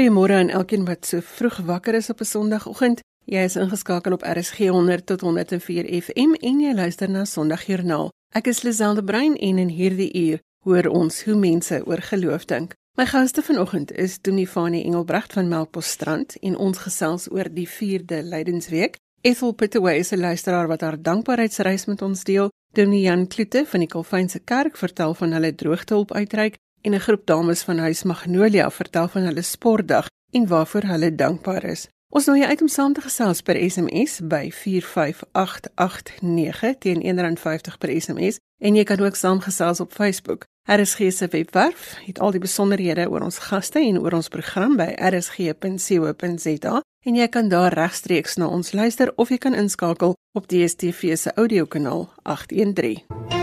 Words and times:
Goeiemôre 0.00 0.32
aan 0.32 0.48
elkeen 0.48 0.86
wat 0.88 1.04
so 1.04 1.20
vroeg 1.20 1.58
wakker 1.68 1.94
is 1.94 2.08
op 2.10 2.20
'n 2.20 2.24
Sondagoggend. 2.24 3.00
Jy 3.24 3.42
is 3.44 3.56
ingeskakel 3.56 4.12
op 4.12 4.22
RSG 4.22 4.58
100 4.68 5.06
tot 5.06 5.20
104 5.20 6.02
FM 6.02 6.32
en 6.40 6.60
jy 6.60 6.72
luister 6.74 7.10
na 7.10 7.24
Sondagjoernaal. 7.24 8.08
Ek 8.34 8.46
is 8.46 8.62
Liselde 8.62 9.04
Brein 9.04 9.36
en 9.36 9.58
in 9.58 9.68
hierdie 9.68 10.12
uur 10.12 10.38
hoor 10.64 10.86
ons 10.86 11.24
hoe 11.24 11.34
mense 11.34 11.82
oor 11.86 12.00
geloof 12.00 12.44
dink. 12.44 12.72
My 12.96 13.06
gaste 13.06 13.42
vanoggend 13.42 13.92
is 13.92 14.20
Dominee 14.20 14.46
Fanie 14.46 14.84
Engelbregt 14.84 15.32
van 15.32 15.48
Melkbosstrand 15.48 16.36
en 16.40 16.56
ons 16.56 16.78
gesels 16.78 17.30
oor 17.30 17.54
die 17.54 17.68
4de 17.68 18.22
Lydensweek. 18.22 18.96
Ethel 19.20 19.52
Pittaway 19.52 19.98
is 19.98 20.12
'n 20.12 20.20
luisteraar 20.20 20.68
wat 20.68 20.80
haar 20.80 21.02
dankbaarheidsreis 21.02 21.84
met 21.84 22.02
ons 22.02 22.24
deel. 22.24 22.50
Dominee 22.72 23.00
Jan 23.00 23.26
Kloete 23.26 23.66
van 23.66 23.80
die 23.80 23.88
Kalvynse 23.88 24.38
Kerk 24.38 24.76
vertel 24.76 25.14
van 25.14 25.32
hulle 25.32 25.54
droogtehulp 25.54 26.12
uitreik 26.12 26.56
en 26.82 26.94
'n 26.94 27.00
groep 27.00 27.26
dames 27.26 27.62
van 27.62 27.78
Huis 27.78 28.02
Magnolia 28.02 28.70
vertel 28.70 29.08
van 29.08 29.22
hulle 29.22 29.42
sportdag 29.42 30.06
en 30.30 30.46
waarvoor 30.46 30.82
hulle 30.82 31.14
dankbaar 31.14 31.64
is. 31.64 31.88
Ons 32.08 32.26
nooi 32.26 32.44
uit 32.44 32.60
om 32.60 32.68
saam 32.68 32.92
te 32.92 33.00
gesels 33.00 33.40
per 33.40 33.70
SMS 33.70 34.20
by 34.22 34.50
45889 34.50 36.78
teen 36.78 37.02
R1.50 37.02 37.78
per 37.78 38.00
SMS 38.00 38.38
en 38.58 38.74
jy 38.74 38.84
kan 38.84 39.00
ook 39.00 39.14
saamgesels 39.14 39.80
op 39.80 39.92
Facebook. 39.92 40.44
RSG 40.68 41.12
se 41.12 41.26
webwerf 41.30 41.96
het 42.04 42.18
al 42.18 42.30
die 42.30 42.40
besonderhede 42.40 43.10
oor 43.10 43.22
ons 43.22 43.38
gaste 43.38 43.78
en 43.78 44.00
oor 44.00 44.12
ons 44.12 44.28
program 44.28 44.76
by 44.76 44.94
rsg.co.za 44.98 46.82
en 47.06 47.16
jy 47.16 47.28
kan 47.28 47.48
daar 47.48 47.72
regstreeks 47.72 48.36
na 48.36 48.46
ons 48.46 48.72
luister 48.72 49.12
of 49.16 49.30
jy 49.30 49.38
kan 49.38 49.54
inskakel 49.54 50.14
op 50.36 50.48
DStv 50.48 51.16
se 51.16 51.32
audiokanaal 51.34 52.12
813. 52.22 53.39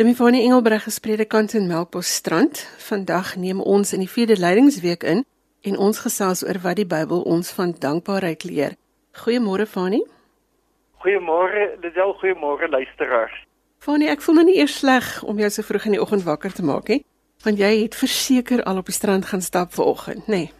Demifone 0.00 0.40
Engelbreg 0.40 0.82
gespredikant 0.82 1.52
in 1.52 1.66
Melkbosstrand. 1.66 2.56
Vandag 2.78 3.36
neem 3.36 3.60
ons 3.60 3.92
in 3.92 4.00
die 4.00 4.08
4de 4.08 4.38
leidingsweek 4.40 5.02
in 5.04 5.26
en 5.60 5.76
ons 5.76 6.00
gesels 6.00 6.40
oor 6.46 6.56
wat 6.62 6.78
die 6.80 6.86
Bybel 6.88 7.20
ons 7.28 7.50
van 7.52 7.74
dankbaarheid 7.82 8.46
leer. 8.48 8.78
Goeiemôre 9.24 9.66
Fani. 9.68 10.00
Goeiemôre, 11.04 11.66
Lisel, 11.84 12.14
goeiemôre 12.22 12.70
luisteraars. 12.72 13.36
Fani, 13.84 14.08
ek 14.08 14.24
voel 14.24 14.40
nou 14.40 14.46
nie 14.48 14.56
eers 14.62 14.78
sleg 14.80 15.10
om 15.20 15.36
jou 15.36 15.52
so 15.52 15.68
vroeg 15.68 15.90
in 15.90 15.98
die 15.98 16.00
oggend 16.00 16.24
wakker 16.24 16.56
te 16.56 16.64
maak 16.64 16.88
nie, 16.88 17.02
want 17.44 17.60
jy 17.60 17.74
het 17.82 18.00
verseker 18.00 18.64
al 18.64 18.80
op 18.80 18.88
die 18.88 18.96
strand 18.96 19.28
gaan 19.28 19.44
stap 19.44 19.76
vanoggend, 19.76 20.32
nê? 20.32 20.46
Nee. 20.46 20.52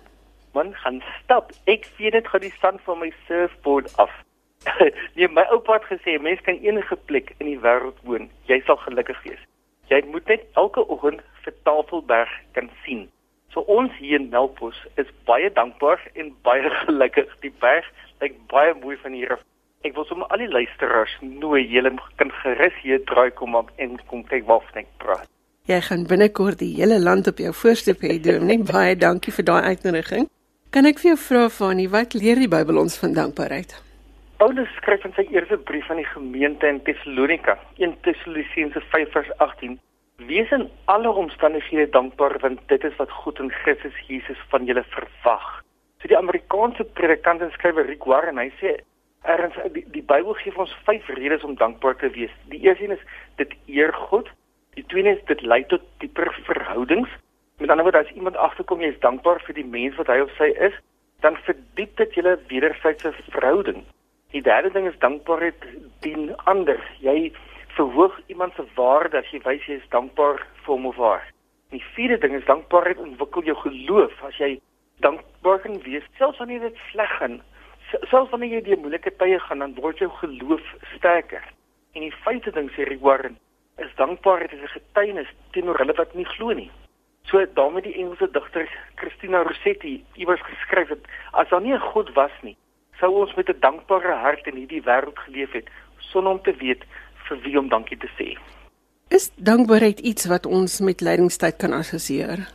Man 0.53 0.77
gaan 0.85 1.01
stap. 1.17 1.57
Ek 1.65 1.89
sien 1.97 2.13
dit 2.13 2.29
gaan 2.29 2.45
die 2.45 2.57
stand 2.59 2.85
van 2.85 3.01
my 3.01 3.09
surfboard 3.25 3.89
af. 3.97 4.13
nee, 5.17 5.29
my 5.29 5.45
oupa 5.55 5.79
het 5.79 5.87
gesê 5.89 6.19
mense 6.21 6.43
kan 6.43 6.59
enige 6.61 6.97
plek 7.09 7.33
in 7.39 7.49
die 7.49 7.61
wêreld 7.65 7.97
woon, 8.09 8.29
jy 8.51 8.61
sal 8.67 8.77
gelukkig 8.85 9.23
wees. 9.25 9.41
Jy 9.91 10.03
moet 10.13 10.29
net 10.31 10.45
elke 10.61 10.85
oggend 10.87 11.23
vir 11.45 11.55
Tafelberg 11.67 12.35
kan 12.55 12.69
sien. 12.85 13.09
So 13.51 13.65
ons 13.67 13.95
hier 13.99 14.21
in 14.21 14.29
Melkbos 14.31 14.79
is 15.01 15.09
baie 15.27 15.51
dankbaar 15.57 16.03
en 16.15 16.31
baie 16.47 16.71
gelukkig. 16.85 17.33
Die 17.43 17.53
berg 17.63 17.89
lyk 18.23 18.37
baie 18.53 18.77
mooi 18.83 18.97
van 19.03 19.17
hier 19.17 19.35
af. 19.35 19.43
Ek 19.83 19.97
wil 19.97 20.05
sommer 20.05 20.29
al 20.29 20.45
die 20.45 20.53
luisteraars 20.53 21.17
nooi, 21.25 21.65
julle 21.65 21.95
kan 22.21 22.31
gerus 22.43 22.77
hier 22.85 23.01
draai 23.09 23.31
kom 23.33 23.57
op 23.57 23.73
en 23.81 23.97
kom 24.13 24.23
kyk 24.29 24.45
waarvan 24.47 24.85
ek 24.85 24.91
praat. 25.01 25.29
Jy 25.71 25.79
gaan 25.89 26.05
binnekort 26.09 26.61
die 26.61 26.75
hele 26.77 26.99
land 27.01 27.29
op 27.31 27.41
jou 27.41 27.53
voorstoep 27.57 28.05
hê, 28.05 28.19
doen, 28.21 28.45
nee? 28.47 28.61
Baie 28.61 28.97
dankie 28.99 29.33
vir 29.33 29.47
daai 29.49 29.73
uitnodiging. 29.73 30.29
Kan 30.71 30.87
ek 30.87 31.01
vir 31.01 31.15
jou 31.15 31.21
vra 31.25 31.47
Fanie, 31.51 31.89
wat 31.91 32.15
leer 32.15 32.39
die 32.39 32.51
Bybel 32.51 32.79
ons 32.79 33.01
van 33.01 33.17
dankbaarheid? 33.17 33.81
Paulus 34.41 34.71
skryf 34.79 35.03
in 35.05 35.13
sy 35.13 35.27
eerste 35.35 35.59
brief 35.69 35.89
aan 35.93 35.99
die 36.01 36.11
gemeente 36.15 36.65
in 36.65 36.79
Tessalonika, 36.87 37.59
1 37.77 37.91
Tessalonisense 38.07 38.81
5:18: 38.93 39.75
Wees 40.31 40.55
in 40.57 40.65
alle 40.95 41.11
omstandighede 41.23 41.91
dankbaar 41.97 42.39
want 42.45 42.63
dit 42.73 42.87
is 42.89 42.97
wat 42.97 43.11
God 43.11 43.43
in 43.45 43.51
Christus 43.59 43.99
Jesus 44.07 44.41
van 44.49 44.65
julle 44.65 44.85
verwag. 44.95 45.51
So 46.01 46.09
die 46.09 46.17
Amerikaanse 46.17 46.89
predikant 47.03 47.45
en 47.45 47.53
skrywer 47.59 47.85
Rick 47.91 48.09
Warren, 48.09 48.41
hy 48.41 48.49
sê 48.63 48.73
erns 49.29 49.61
die, 49.77 49.85
die 49.93 50.07
Bybel 50.15 50.33
gee 50.41 50.57
ons 50.57 50.73
vyf 50.89 51.13
redes 51.21 51.45
om 51.45 51.61
dankbaar 51.61 52.01
te 52.01 52.09
wees. 52.17 52.33
Die 52.49 52.65
eerste 52.65 52.89
een 52.89 52.97
is 52.97 53.07
dit 53.45 53.55
eer 53.77 53.93
God. 54.09 54.33
Die 54.81 54.89
tweede 54.89 55.19
is 55.19 55.25
dit 55.29 55.45
lei 55.45 55.67
tot 55.69 55.85
dieper 56.01 56.33
verhoudings. 56.49 57.13
Met 57.61 57.69
ander 57.69 57.85
woorde, 57.85 58.07
as 58.09 58.17
iemand 58.17 58.41
agterkom 58.41 58.81
jy 58.81 58.95
is 58.97 59.05
dankbaar 59.05 59.45
vir 59.45 59.61
die 59.61 59.71
mens 59.77 60.01
wat 60.01 60.09
hy 60.09 60.23
of 60.25 60.37
sy 60.41 60.55
is, 60.57 60.85
dan 61.21 61.37
verdiep 61.45 61.97
dit 62.01 62.23
julle 62.23 62.39
wederwysige 62.49 63.33
verhouding. 63.37 63.85
Die 64.31 64.43
derde 64.43 64.71
ding 64.71 64.87
is 64.87 64.99
dankbaarheid 64.99 65.65
dien 66.01 66.37
ander. 66.45 66.79
Jy 67.03 67.33
verhoog 67.75 68.21
iemand 68.27 68.55
se 68.55 68.65
waarde 68.75 69.19
as 69.19 69.31
jy 69.35 69.41
wys 69.43 69.65
jy 69.67 69.81
is 69.81 69.89
dankbaar 69.91 70.39
vir 70.63 70.75
hom 70.75 70.87
of 70.87 71.01
haar. 71.03 71.25
Die 71.75 71.83
vierde 71.95 72.19
ding 72.23 72.37
is 72.39 72.47
dankbaarheid 72.47 73.03
ontwikkel 73.03 73.49
jou 73.51 73.57
geloof. 73.65 74.15
As 74.27 74.39
jy 74.39 74.53
dankbaar 75.03 75.59
kan 75.65 75.81
wees, 75.83 76.07
selfs 76.19 76.39
wanneer 76.39 76.63
dit 76.63 76.79
sleg 76.91 77.17
gaan, 77.19 77.41
selfs 78.13 78.31
wanneer 78.31 78.59
jy 78.59 78.63
deur 78.69 78.83
moeilike 78.85 79.15
tye 79.19 79.39
gaan, 79.49 79.65
dan 79.65 79.75
word 79.83 79.99
jou 79.99 80.11
geloof 80.21 80.75
sterker. 80.95 81.43
En 81.99 82.07
die 82.07 82.15
vyfde 82.23 82.55
ding 82.55 82.71
sê 82.77 82.87
Rick 82.87 83.03
Warren, 83.03 83.39
is 83.83 83.91
dankbaarheid 83.99 84.53
is 84.53 84.63
'n 84.63 84.75
getuienis 84.79 85.35
teenoor 85.53 85.79
hulle 85.79 85.99
wat 85.99 86.15
nie 86.15 86.29
glo 86.37 86.53
nie. 86.53 86.71
So 87.27 87.47
daarmee 87.55 87.83
die 87.83 87.99
Engelse 87.99 88.31
digter 88.31 88.69
Christina 88.95 89.43
Rossetti 89.43 90.05
iewers 90.15 90.43
geskryf 90.43 90.89
het, 90.89 91.05
as 91.33 91.49
daar 91.49 91.61
nie 91.61 91.75
'n 91.75 91.89
God 91.93 92.13
was 92.15 92.33
nie, 92.43 92.57
sou 93.01 93.11
ons 93.23 93.35
met 93.35 93.49
'n 93.49 93.61
dankbare 93.61 94.15
hart 94.25 94.47
in 94.47 94.57
hierdie 94.57 94.83
wêreld 94.83 95.19
geleef 95.19 95.53
het 95.53 95.69
sonder 95.99 96.33
om 96.33 96.43
te 96.43 96.55
weet 96.57 96.83
vir 97.29 97.41
wie 97.45 97.59
om 97.59 97.69
dankie 97.69 97.99
te 97.99 98.11
sê. 98.19 98.39
Is 99.09 99.31
dankbaarheid 99.37 100.01
iets 100.01 100.27
wat 100.27 100.47
ons 100.47 100.81
met 100.81 101.01
lydingstyd 101.01 101.57
kan 101.57 101.73
assosieer? 101.73 102.47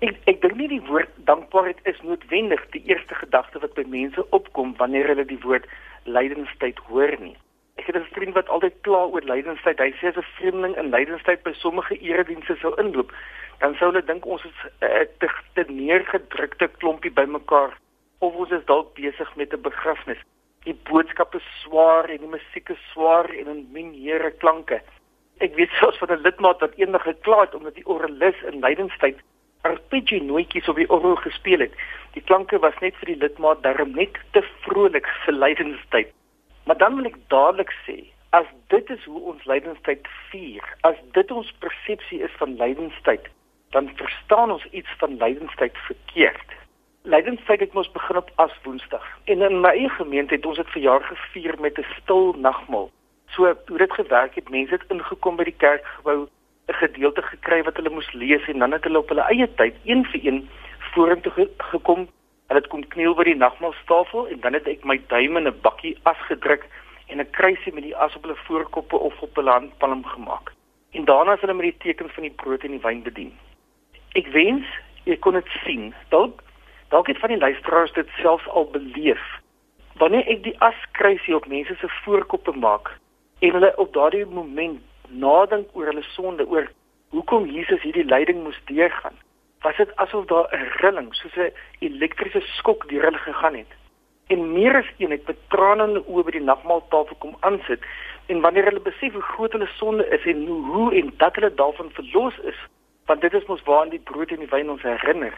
Ek 0.00 0.16
ek 0.30 0.40
dink 0.42 0.56
nie 0.56 0.68
die 0.68 0.84
woord 0.88 1.10
dankbaarheid 1.30 1.80
is 1.90 2.00
noodwendig 2.02 2.60
die 2.70 2.84
eerste 2.86 3.14
gedagte 3.14 3.58
wat 3.58 3.74
by 3.74 3.84
mense 3.88 4.26
opkom 4.30 4.74
wanneer 4.76 5.06
hulle 5.06 5.24
die 5.24 5.40
woord 5.42 5.66
lydingstyd 6.04 6.78
hoor 6.88 7.16
nie. 7.20 7.36
Ek 7.76 7.86
het 7.86 7.96
'n 7.96 8.14
vriend 8.14 8.34
wat 8.34 8.48
altyd 8.48 8.74
kla 8.82 9.06
oor 9.06 9.24
lydingstyd. 9.24 9.78
Hy 9.78 9.90
sê 9.98 10.06
as 10.08 10.16
'n 10.16 10.32
vreemdeling 10.36 10.76
in 10.76 10.90
lydingstyd 10.90 11.42
by 11.42 11.52
sommige 11.52 11.98
eredienste 11.98 12.56
sou 12.56 12.74
inloop, 12.78 13.12
dan 13.60 13.74
sou 13.74 13.90
hulle 13.90 14.04
dink 14.04 14.26
ons 14.26 14.44
is 14.44 14.58
'n 14.62 14.86
uh, 14.86 15.06
te, 15.18 15.28
te 15.54 15.64
neergedrukte 15.72 16.68
klompie 16.78 17.10
bymekaar 17.10 17.72
of 18.26 18.40
ons 18.44 18.54
is 18.56 18.64
dalk 18.70 18.94
besig 18.94 19.36
met 19.36 19.52
'n 19.52 19.60
begrafnis. 19.68 20.22
Die 20.64 20.76
boodskap 20.90 21.34
is 21.34 21.46
swaar 21.62 22.08
en 22.08 22.18
die 22.24 22.34
musiek 22.36 22.68
is 22.68 22.82
swaar 22.92 23.28
en 23.30 23.46
in 23.54 23.68
minere 23.72 24.30
klanke. 24.30 24.80
Ek 25.38 25.54
weet 25.54 25.70
selfs 25.80 25.98
van 25.98 26.12
'n 26.12 26.24
lidmaat 26.26 26.60
wat 26.60 26.74
eendag 26.80 27.02
gekla 27.02 27.40
het 27.40 27.54
omdat 27.54 27.74
die 27.74 27.86
orgelis 27.86 28.42
in 28.50 28.60
Leidenstyd 28.60 29.18
arpeggio 29.64 30.22
nootjies 30.22 30.68
op 30.68 30.76
die 30.76 30.90
orgel 30.90 31.16
gespeel 31.16 31.58
het. 31.58 31.72
Die 32.12 32.22
klanke 32.22 32.58
was 32.58 32.76
net 32.80 32.96
vir 33.00 33.12
die 33.12 33.20
lidmaat 33.22 33.62
darm 33.62 33.94
net 33.96 34.18
te 34.32 34.42
vrolik 34.64 35.08
vir 35.24 35.34
Leidenstyd. 35.34 36.12
Maar 36.64 36.78
dan 36.78 36.96
wil 36.96 37.08
ek 37.10 37.16
dadelik 37.28 37.72
sê, 37.86 37.96
as 38.30 38.46
dit 38.68 38.90
is 38.90 39.04
hoe 39.04 39.20
ons 39.20 39.44
Leidenstyd 39.44 40.08
vier, 40.30 40.64
as 40.80 40.96
dit 41.12 41.30
ons 41.30 41.52
persepsie 41.64 42.20
is 42.22 42.36
van 42.40 42.56
Leidenstyd, 42.56 43.28
dan 43.70 43.90
verstaan 43.96 44.50
ons 44.50 44.66
iets 44.70 44.90
van 44.98 45.16
Leidenstyd 45.16 45.78
verkeerd. 45.88 46.54
Lydenstyd 47.06 47.60
het 47.60 47.72
mos 47.72 47.90
begin 47.92 48.16
op 48.16 48.30
as 48.34 48.52
Woensdag. 48.62 49.04
En 49.24 49.42
in 49.42 49.60
my 49.60 49.68
eie 49.76 49.88
gemeente 49.88 50.34
het 50.34 50.46
ons 50.46 50.56
dit 50.56 50.70
verjaar 50.72 51.02
gevier 51.04 51.60
met 51.60 51.78
'n 51.78 51.84
stil 52.00 52.32
nagmaal. 52.38 52.90
So 53.26 53.56
hoe 53.66 53.78
dit 53.78 53.92
gewerk 53.92 54.34
het, 54.34 54.48
mense 54.48 54.72
het 54.72 54.84
ingekom 54.88 55.36
by 55.36 55.44
die 55.44 55.56
kerkgebou, 55.56 56.28
'n 56.68 56.72
gedeelte 56.72 57.22
gekry 57.22 57.62
wat 57.62 57.76
hulle 57.76 57.90
moes 57.90 58.12
lees 58.12 58.48
en 58.48 58.58
dan 58.58 58.72
het 58.72 58.84
hulle 58.84 58.98
op 58.98 59.08
hulle 59.08 59.20
eie 59.20 59.54
tyd 59.54 59.74
een 59.84 60.04
vir 60.04 60.20
een 60.26 60.48
vorentoe 60.78 61.32
ge 61.32 61.50
gekom. 61.58 62.08
Hulle 62.46 62.60
het 62.60 62.68
kom 62.68 62.88
kniel 62.88 63.14
by 63.14 63.24
die 63.24 63.36
nagmaaltafel 63.36 64.28
en 64.28 64.40
dan 64.40 64.52
het 64.52 64.66
ek 64.68 64.84
my 64.84 65.00
duim 65.06 65.36
in 65.36 65.46
'n 65.48 65.60
bakkie 65.60 65.98
as 66.02 66.18
gedruk 66.18 66.64
en 67.08 67.20
'n 67.20 67.30
kruisie 67.30 67.74
met 67.74 67.82
die 67.82 67.96
as 67.96 68.16
op 68.16 68.22
hulle 68.22 68.36
voorkoppe 68.36 68.96
of 68.96 69.20
op 69.20 69.36
hulle 69.36 69.50
handpalm 69.50 70.04
gemaak. 70.04 70.52
En 70.92 71.04
daarna 71.04 71.30
het 71.30 71.40
hulle 71.40 71.54
met 71.54 71.64
die 71.64 71.78
tekens 71.78 72.12
van 72.12 72.22
die 72.22 72.36
brood 72.36 72.64
en 72.64 72.70
die 72.70 72.80
wyn 72.80 73.02
bedien. 73.02 73.32
Ek 74.12 74.26
wens 74.26 74.66
jy 75.04 75.16
kon 75.16 75.32
dit 75.32 75.48
sien. 75.64 75.94
Dalk 76.08 76.43
Dalk 76.94 77.06
het 77.06 77.18
van 77.18 77.28
die 77.28 77.38
luisteraars 77.38 77.92
dit 77.92 78.08
selfs 78.08 78.48
al 78.48 78.68
beleef. 78.70 79.22
Wanneer 79.98 80.28
ek 80.30 80.44
die 80.44 80.54
askruisie 80.62 81.34
op 81.34 81.46
mense 81.50 81.74
se 81.74 81.88
voorkoppe 82.04 82.52
maak 82.54 82.92
en 83.42 83.56
hulle 83.56 83.70
op 83.82 83.90
daardie 83.96 84.22
oomblik 84.22 84.76
nadink 85.22 85.72
oor 85.74 85.90
hulle 85.90 86.04
sonde, 86.14 86.46
oor 86.46 86.68
hoekom 87.10 87.48
Jesus 87.50 87.82
hierdie 87.82 88.06
lyding 88.06 88.44
moes 88.44 88.60
deurgaan, 88.70 89.18
was 89.66 89.80
dit 89.82 89.96
asof 90.04 90.28
daar 90.30 90.46
'n 90.54 90.70
rilling, 90.82 91.08
soos 91.14 91.34
'n 91.36 91.50
elektriese 91.78 92.40
skok 92.58 92.88
deur 92.88 93.02
hulle 93.08 93.22
gegaan 93.26 93.56
het. 93.58 93.72
En 94.26 94.52
meer 94.52 94.76
as 94.76 94.90
een 94.98 95.10
het 95.10 95.26
met 95.26 95.48
trane 95.48 95.84
in 95.90 96.04
oë 96.06 96.24
by 96.24 96.30
die 96.30 96.46
nagmaaltafel 96.46 97.16
kom 97.18 97.36
aansit 97.40 97.82
en 98.26 98.40
wanneer 98.40 98.64
hulle 98.64 98.88
besef 98.90 99.12
hoe 99.12 99.30
groot 99.34 99.52
hulle 99.52 99.70
sonde 99.82 100.06
is 100.08 100.24
en 100.24 100.46
hoe 100.46 100.94
en 100.94 101.12
dat 101.16 101.34
hulle 101.34 101.54
daarvan 101.54 101.90
verlos 101.90 102.38
is, 102.38 102.58
want 103.06 103.20
dit 103.20 103.34
is 103.34 103.46
mos 103.46 103.62
waar 103.62 103.90
die 103.90 104.04
brood 104.10 104.30
en 104.30 104.38
die 104.38 104.54
wyn 104.54 104.70
ons 104.70 104.82
herinner, 104.82 105.34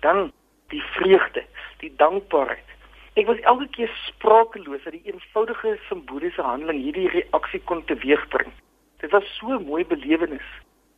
dan 0.00 0.32
die 0.68 0.82
vreugde, 0.82 1.44
die 1.80 1.92
dankbaarheid. 1.96 2.64
Ek 3.18 3.26
was 3.26 3.40
elke 3.50 3.66
keer 3.74 3.90
sprakeloos 4.06 4.84
dat 4.84 4.94
die 4.94 5.10
eenvoudige 5.10 5.78
simboliese 5.88 6.42
handeling 6.42 6.80
hierdie 6.82 7.08
reaksie 7.08 7.60
kon 7.64 7.84
teweegbring. 7.84 8.52
Dit 9.02 9.10
was 9.10 9.36
so 9.38 9.58
'n 9.58 9.64
mooi 9.64 9.84
belewenis. 9.84 10.48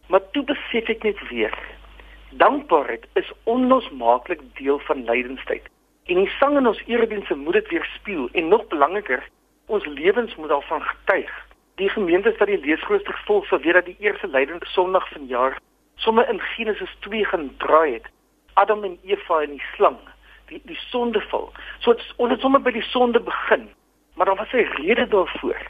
Maar 0.08 0.30
toe 0.30 0.44
besef 0.44 0.88
ek 0.88 1.02
net 1.02 1.28
weer, 1.28 1.54
dankbaarheid 2.30 3.06
is 3.14 3.32
onlosmaaklik 3.44 4.40
deel 4.54 4.78
van 4.78 5.04
lydenstyd. 5.04 5.68
En 6.04 6.16
die 6.16 6.32
sang 6.38 6.56
in 6.56 6.66
ons 6.66 6.82
eredienste 6.86 7.34
moet 7.34 7.52
dit 7.52 7.68
weerspieël 7.68 8.28
en 8.32 8.48
nog 8.48 8.66
belangriker, 8.66 9.28
ons 9.66 9.86
lewens 9.86 10.34
moet 10.36 10.48
daarvan 10.48 10.82
getuig. 10.82 11.46
Die 11.74 11.88
gemeentes 11.88 12.36
wat 12.36 12.48
die 12.48 12.60
leesrooster 12.60 13.22
volg, 13.24 13.46
sal 13.46 13.60
weet 13.60 13.72
dat 13.72 13.84
die 13.84 13.96
eerste 13.98 14.26
lydende 14.26 14.66
Sondag 14.66 15.08
vanjaar 15.12 15.58
sommer 15.94 16.28
in 16.28 16.40
Genesis 16.40 16.96
2 17.00 17.24
gaan 17.24 17.56
draai 17.56 17.92
het. 17.92 18.06
Adam 18.54 18.84
en 18.84 18.98
Eva 19.02 19.40
en 19.42 19.50
die 19.56 19.62
slang, 19.74 19.98
die 20.48 20.60
die 20.64 20.78
sondeval. 20.90 21.52
So 21.78 21.90
het, 21.90 22.02
ons 22.16 22.30
het 22.30 22.40
sommer 22.40 22.60
by 22.60 22.72
die 22.74 22.86
sonde 22.90 23.20
begin, 23.20 23.68
maar 24.14 24.26
daar 24.26 24.36
was 24.36 24.52
'n 24.52 24.72
rede 24.80 25.08
daarvoor. 25.08 25.60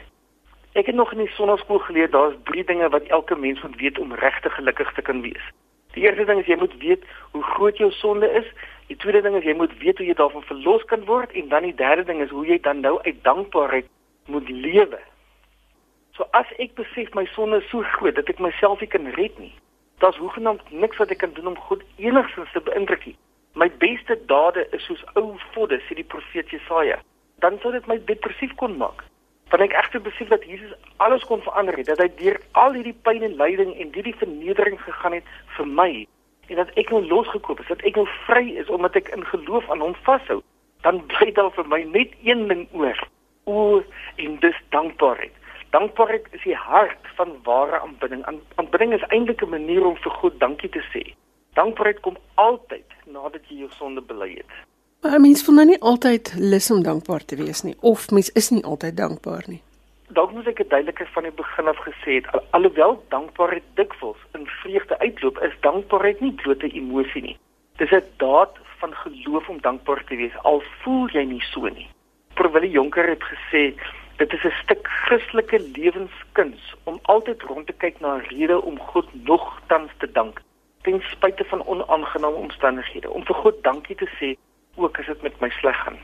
Ek 0.73 0.85
het 0.85 0.95
nog 0.95 1.11
in 1.11 1.17
die 1.17 1.33
sonnaskool 1.35 1.79
geleer 1.79 2.09
daar's 2.09 2.35
drie 2.43 2.63
dinge 2.63 2.89
wat 2.89 3.03
elke 3.03 3.35
mens 3.35 3.61
moet 3.61 3.75
weet 3.75 3.99
om 3.99 4.13
regtig 4.13 4.55
gelukkig 4.55 4.93
te 4.93 5.01
kan 5.01 5.21
wees. 5.21 5.51
Die 5.91 6.03
eerste 6.03 6.25
ding 6.25 6.39
is 6.39 6.45
jy 6.45 6.55
moet 6.55 6.77
weet 6.79 7.03
hoe 7.31 7.43
groot 7.43 7.77
jou 7.77 7.91
sonde 7.91 8.31
is. 8.31 8.47
Die 8.87 8.95
tweede 8.95 9.21
ding 9.21 9.35
is 9.35 9.43
jy 9.43 9.53
moet 9.53 9.73
weet 9.77 9.97
hoe 9.97 10.07
jy 10.07 10.13
daarvan 10.13 10.43
verlos 10.47 10.83
kan 10.87 11.03
word 11.05 11.31
en 11.31 11.49
dan 11.51 11.67
die 11.67 11.75
derde 11.75 12.03
ding 12.03 12.21
is 12.21 12.29
hoe 12.29 12.45
jy 12.47 12.59
dan 12.59 12.79
nou 12.79 13.01
uit 13.03 13.23
dankbaarheid 13.23 13.89
moet 14.31 14.49
lewe. 14.49 14.99
So 16.15 16.27
as 16.31 16.47
ek 16.63 16.75
besef 16.79 17.11
my 17.15 17.25
sonde 17.35 17.59
is 17.59 17.69
so 17.71 17.83
groot 17.97 18.15
dat 18.15 18.29
ek 18.31 18.39
myself 18.39 18.79
nie 18.79 18.89
kan 18.91 19.11
red 19.17 19.37
nie, 19.39 19.53
daar's 20.01 20.17
hoegenaamd 20.17 20.71
niks 20.71 20.97
wat 20.97 21.13
ek 21.13 21.21
kan 21.23 21.33
doen 21.37 21.53
om 21.53 21.59
God 21.67 21.83
enigstens 22.01 22.51
te 22.51 22.61
beïndruk 22.65 23.05
nie. 23.05 23.17
My 23.53 23.67
beste 23.83 24.17
dade 24.25 24.67
is 24.71 24.85
soos 24.87 25.03
ou 25.19 25.35
vodde, 25.53 25.81
sê 25.85 25.97
die 25.99 26.07
profeet 26.07 26.49
Jesaja. 26.53 26.99
Dan 27.43 27.59
sou 27.61 27.73
dit 27.75 27.87
my 27.89 27.99
depressief 28.07 28.53
kon 28.61 28.77
maak. 28.79 29.03
Want 29.51 29.65
ek 29.65 29.75
egter 29.75 30.01
besef 30.01 30.29
dat 30.31 30.45
Jesus 30.47 30.71
alles 31.03 31.25
kon 31.27 31.43
verander 31.43 31.75
het, 31.77 31.89
dat 31.91 31.99
hy 31.99 32.07
deur 32.21 32.39
al 32.55 32.77
hierdie 32.77 32.95
pyn 33.03 33.25
en 33.27 33.35
lyding 33.41 33.73
en 33.75 33.91
hierdie 33.93 34.15
vernedering 34.21 34.79
gegaan 34.81 35.19
het 35.19 35.37
vir 35.57 35.67
my 35.67 35.91
en 36.51 36.59
dat 36.59 36.71
ek 36.79 36.89
nou 36.91 37.01
losgekoop 37.07 37.61
is, 37.63 37.69
dat 37.71 37.83
ek 37.87 37.95
nou 37.95 38.07
vry 38.27 38.43
is 38.59 38.69
omdat 38.71 38.97
ek 38.99 39.11
in 39.15 39.23
geloof 39.27 39.67
aan 39.71 39.83
hom 39.83 39.95
vashou. 40.07 40.41
Dan 40.83 40.99
bly 41.13 41.29
daar 41.37 41.51
vir 41.55 41.67
my 41.71 41.83
net 41.93 42.15
een 42.27 42.47
ding 42.49 42.65
oor. 42.75 42.97
O, 43.47 43.83
en 44.19 44.39
dis 44.43 44.57
dankbaarheid. 44.75 45.35
Dankbaarheid 45.71 46.25
is 46.35 46.43
die 46.43 46.55
hart 46.55 47.07
van 47.15 47.37
ware 47.43 47.79
aanbidding. 47.79 48.25
Aanbidding 48.55 48.93
is 48.93 49.03
eintlik 49.07 49.41
'n 49.41 49.49
manier 49.49 49.85
om 49.85 49.95
vir 49.95 50.11
God 50.11 50.39
dankie 50.39 50.69
te 50.69 50.83
sê. 50.91 51.03
Dankbaarheid 51.53 51.99
kom 51.99 52.17
altyd 52.35 52.87
nadat 53.05 53.41
jy 53.47 53.55
jou 53.57 53.69
sonde 53.69 54.01
bely 54.01 54.31
het. 54.33 54.51
Maar 55.01 55.19
mens 55.19 55.43
voel 55.43 55.55
nou 55.55 55.65
nie 55.65 55.81
altyd 55.81 56.33
lus 56.37 56.71
om 56.71 56.83
dankbaar 56.83 57.25
te 57.25 57.35
wees 57.35 57.61
nie 57.61 57.75
of 57.79 58.11
mens 58.11 58.29
is 58.29 58.49
nie 58.49 58.63
altyd 58.63 58.97
dankbaar 58.97 59.43
nie. 59.47 59.61
Dalk 60.07 60.31
moet 60.31 60.47
ek 60.47 60.57
dit 60.57 60.69
duideliker 60.69 61.09
van 61.13 61.23
die 61.23 61.31
begin 61.31 61.67
af 61.67 61.79
gesê 61.87 62.11
het. 62.19 62.27
Al, 62.31 62.43
alhoewel 62.49 63.03
dankbaarheid 63.09 63.63
dikwels 63.73 64.19
in 64.33 64.45
vreugde 64.45 64.99
uitloop, 64.99 65.39
is 65.39 65.55
dankbaarheid 65.59 66.19
nie 66.19 66.33
blote 66.33 66.67
emosie 66.67 67.21
nie. 67.21 67.37
Dis 67.77 67.91
'n 67.91 68.03
daad 68.17 68.59
van 68.79 68.93
geloof 68.93 69.49
om 69.49 69.61
dankbaar 69.61 70.03
te 70.03 70.15
wees 70.15 70.37
al 70.43 70.63
voel 70.83 71.07
jy 71.09 71.23
nie 71.23 71.43
so 71.53 71.67
nie. 71.67 71.89
Prof. 72.33 72.63
Jonker 72.63 73.09
het 73.09 73.23
gesê 73.23 73.73
Dit 74.21 74.33
is 74.33 74.43
'n 74.43 74.53
stuk 74.63 74.87
Christelike 74.87 75.59
lewenskuns 75.75 76.75
om 76.83 76.99
altyd 77.01 77.41
rond 77.41 77.65
te 77.67 77.73
kyk 77.73 77.99
na 77.99 78.15
'n 78.15 78.25
rede 78.29 78.61
om 78.61 78.79
God 78.79 79.07
nogtans 79.13 79.91
te 79.97 80.11
dank, 80.11 80.41
ten 80.81 81.01
spyte 81.01 81.43
van 81.43 81.65
onaangename 81.65 82.35
omstandighede, 82.35 83.09
om 83.09 83.25
vir 83.25 83.35
God 83.35 83.63
dankie 83.63 83.95
te 83.95 84.09
sê 84.19 84.29
ook 84.75 84.99
as 84.99 85.05
dit 85.05 85.21
met 85.21 85.39
my 85.39 85.49
sleg 85.49 85.77
gaan. 85.83 85.97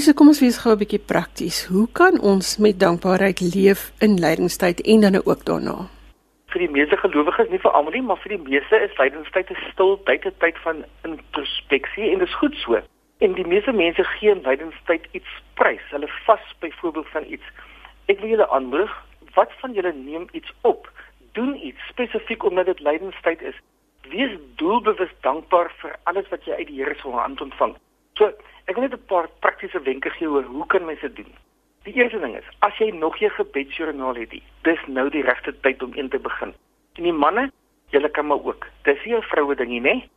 So 0.00 0.12
kom 0.12 0.26
ons 0.26 0.40
wees 0.40 0.58
gou 0.58 0.72
'n 0.72 0.78
bietjie 0.78 1.06
prakties. 1.12 1.66
Hoe 1.66 1.88
kan 1.92 2.20
ons 2.20 2.58
met 2.58 2.80
dankbaarheid 2.80 3.40
leef 3.54 3.92
in 3.98 4.20
lydingstyd 4.20 4.80
en 4.80 5.00
dan 5.00 5.22
ook 5.24 5.44
daarna? 5.44 5.76
Vir 6.46 6.60
die 6.60 6.70
meeste 6.70 6.96
gelowiges, 6.96 7.48
nie 7.48 7.60
vir 7.60 7.70
almal 7.70 7.92
nie, 7.92 8.02
maar 8.02 8.20
vir 8.22 8.36
die 8.36 8.48
meeste 8.50 8.76
is 8.76 8.98
lydingstyd 8.98 9.50
'n 9.50 9.56
stil 9.72 10.02
tyd, 10.04 10.24
'n 10.24 10.34
tyd 10.38 10.58
van 10.58 10.84
introspeksie 11.02 12.12
en 12.12 12.18
dit 12.18 12.28
is 12.28 12.34
goed 12.34 12.54
so. 12.54 12.80
En 13.18 13.32
die 13.34 13.46
meeste 13.46 13.72
mense 13.72 14.04
gee 14.04 14.30
in 14.30 14.44
lydenstyd 14.46 15.06
iets 15.10 15.30
prys. 15.54 15.82
Hulle 15.90 16.08
vas 16.26 16.54
byvoorbeeld 16.58 17.08
van 17.08 17.24
iets. 17.26 17.46
Ek 18.06 18.20
wil 18.20 18.28
julle 18.28 18.46
aanmoedig, 18.54 18.92
wat 19.34 19.52
van 19.62 19.72
julle 19.74 19.92
neem 19.92 20.28
iets 20.32 20.52
op? 20.60 20.86
Doen 21.32 21.56
iets 21.66 21.88
spesifiek 21.88 22.44
omdat 22.44 22.70
dit 22.70 22.80
lydenstyd 22.80 23.42
is. 23.42 23.58
Wees 24.08 24.36
doelbewus 24.62 25.10
dankbaar 25.26 25.72
vir 25.82 25.96
alles 26.02 26.28
wat 26.30 26.46
jy 26.46 26.60
uit 26.60 26.70
die 26.70 26.78
Here 26.78 26.94
se 26.94 27.10
hand 27.10 27.42
ontvang. 27.42 27.74
So, 28.14 28.30
ek 28.70 28.78
wil 28.78 28.86
net 28.86 28.94
'n 28.94 29.10
paar 29.10 29.28
praktiese 29.42 29.82
wenke 29.82 30.10
gee 30.10 30.30
oor 30.30 30.46
hoe 30.46 30.66
kan 30.66 30.84
mense 30.84 31.10
dit 31.12 31.16
doen. 31.16 31.34
Die 31.82 31.94
eerste 31.94 32.20
ding 32.20 32.36
is, 32.36 32.48
as 32.58 32.78
jy 32.78 32.90
nog 32.90 33.20
nie 33.20 33.30
gebedsjoernaal 33.30 34.14
het 34.14 34.32
nie, 34.32 34.42
dis 34.62 34.86
nou 34.86 35.08
die 35.10 35.22
regte 35.22 35.60
tyd 35.60 35.82
om 35.82 35.92
een 35.94 36.08
te 36.08 36.18
begin. 36.18 36.54
En 36.94 37.02
die 37.02 37.12
manne, 37.12 37.50
julle 37.90 38.10
kan 38.10 38.26
maar 38.26 38.44
ook. 38.44 38.66
Dis 38.82 39.04
nie 39.04 39.14
'n 39.16 39.22
vroue 39.22 39.54
ding 39.54 39.68
nie, 39.68 39.80
né? 39.80 40.08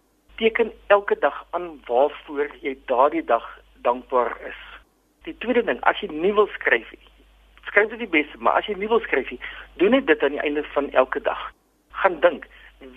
Teken 0.41 0.71
elke 0.87 1.15
dag 1.19 1.45
aan 1.49 1.67
waarvoor 1.85 2.49
jy 2.65 2.73
daardie 2.85 3.23
dag 3.23 3.45
dankbaar 3.85 4.33
is. 4.49 4.61
Die 5.23 5.35
tweede 5.37 5.61
ding, 5.63 5.77
as 5.85 5.99
jy 6.01 6.09
nie 6.09 6.33
wil 6.33 6.47
skryf 6.55 6.89
nie, 6.95 7.09
skryf 7.69 7.91
dit 7.93 8.01
die 8.01 8.13
beste, 8.15 8.39
maar 8.41 8.57
as 8.57 8.69
jy 8.69 8.73
nie 8.81 8.89
wil 8.89 9.03
skryf 9.05 9.29
nie, 9.29 9.37
doen 9.77 9.93
net 9.93 10.07
dit 10.09 10.23
aan 10.25 10.33
die 10.33 10.41
einde 10.41 10.63
van 10.73 10.89
elke 11.03 11.21
dag. 11.21 11.43
Gaan 12.01 12.17
dink, 12.25 12.47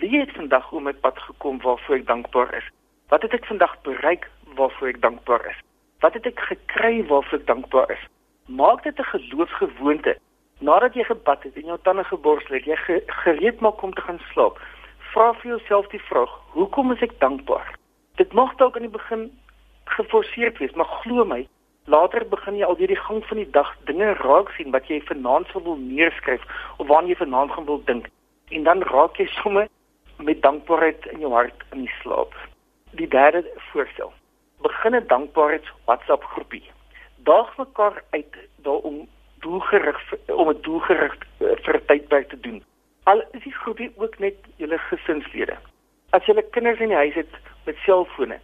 wie 0.01 0.17
het 0.17 0.33
vandag 0.33 0.71
oor 0.73 0.81
my 0.87 0.95
pad 1.05 1.21
gekom 1.27 1.61
waarvoor 1.61 1.99
ek 1.99 2.07
dankbaar 2.09 2.53
is? 2.57 2.69
Wat 3.13 3.21
het 3.21 3.37
ek 3.37 3.45
vandag 3.45 3.77
bereik 3.85 4.25
waarvoor 4.57 4.95
ek 4.95 5.01
dankbaar 5.05 5.45
is? 5.51 5.59
Wat 6.01 6.17
het 6.17 6.25
ek 6.25 6.41
gekry 6.49 7.03
waarvoor 7.11 7.43
ek 7.43 7.49
dankbaar 7.51 7.93
is? 7.93 8.07
Maak 8.49 8.81
dit 8.89 8.97
'n 8.97 9.11
geloofsgewoonte. 9.13 10.17
Nadat 10.65 10.97
jy 10.97 11.03
gebad 11.03 11.43
het 11.43 11.55
en 11.55 11.69
jou 11.69 11.77
tande 11.83 12.03
geborsel 12.03 12.55
het, 12.55 12.65
jy 12.65 12.77
gereed 13.21 13.59
maak 13.61 13.81
om 13.83 13.93
te 13.93 14.01
gaan 14.01 14.21
slaap 14.33 14.57
vra 15.13 15.33
vir 15.33 15.51
jouself 15.51 15.87
die 15.87 16.01
vraag: 16.09 16.31
Hoekom 16.53 16.91
is 16.91 17.01
ek 17.01 17.19
dankbaar? 17.19 17.75
Dit 18.15 18.33
mag 18.33 18.55
dalk 18.55 18.75
aan 18.75 18.87
die 18.87 18.97
begin 18.97 19.31
geforseerd 19.85 20.57
wees, 20.57 20.73
maar 20.73 20.89
glo 21.03 21.25
my, 21.25 21.47
later 21.85 22.25
begin 22.29 22.57
jy 22.57 22.65
al 22.65 22.77
deur 22.79 22.93
die 22.93 23.03
gang 23.07 23.23
van 23.29 23.37
die 23.37 23.49
dag 23.57 23.71
dinge 23.89 24.13
raak 24.21 24.51
sien 24.57 24.71
wat 24.73 24.87
jy 24.89 25.01
vanaand 25.05 25.47
sou 25.51 25.61
wil 25.63 25.77
neerskryf 25.81 26.43
of 26.77 26.87
waarna 26.87 27.13
jy 27.13 27.19
vanaand 27.21 27.51
gaan 27.51 27.67
wil 27.69 27.81
dink. 27.85 28.09
En 28.49 28.63
dan 28.63 28.83
raak 28.91 29.17
jy 29.21 29.27
sommer 29.41 29.67
met 30.17 30.41
dankbaarheid 30.41 31.05
in 31.13 31.19
jou 31.19 31.33
hart 31.33 31.65
in 31.71 31.85
die 31.85 31.95
slaap. 32.01 32.33
Die 32.95 33.07
derde 33.07 33.43
voorstel. 33.71 34.13
Begin 34.61 34.95
'n 34.95 35.07
dankbaarheids 35.07 35.71
WhatsApp 35.85 36.23
groepie. 36.23 36.63
Daag 37.23 37.57
mekaar 37.57 38.03
uit 38.09 38.35
daarom 38.57 39.07
doelgerig 39.39 40.13
om 40.27 40.49
'n 40.49 40.61
doelgerig 40.61 41.15
eh, 41.39 41.55
vir 41.63 41.75
'n 41.75 41.85
tydperk 41.85 42.29
te 42.29 42.39
doen. 42.39 42.63
Al 43.05 43.21
is 43.31 43.43
die 43.43 43.53
groepie 43.53 43.91
ook 44.01 44.17
net 44.19 44.35
julle 44.57 44.77
gesinslede. 44.77 45.57
As 46.09 46.25
julle 46.25 46.41
kinders 46.55 46.79
in 46.81 46.89
die 46.89 46.97
huis 46.97 47.13
het 47.13 47.35
met 47.65 47.77
selfone, 47.85 48.39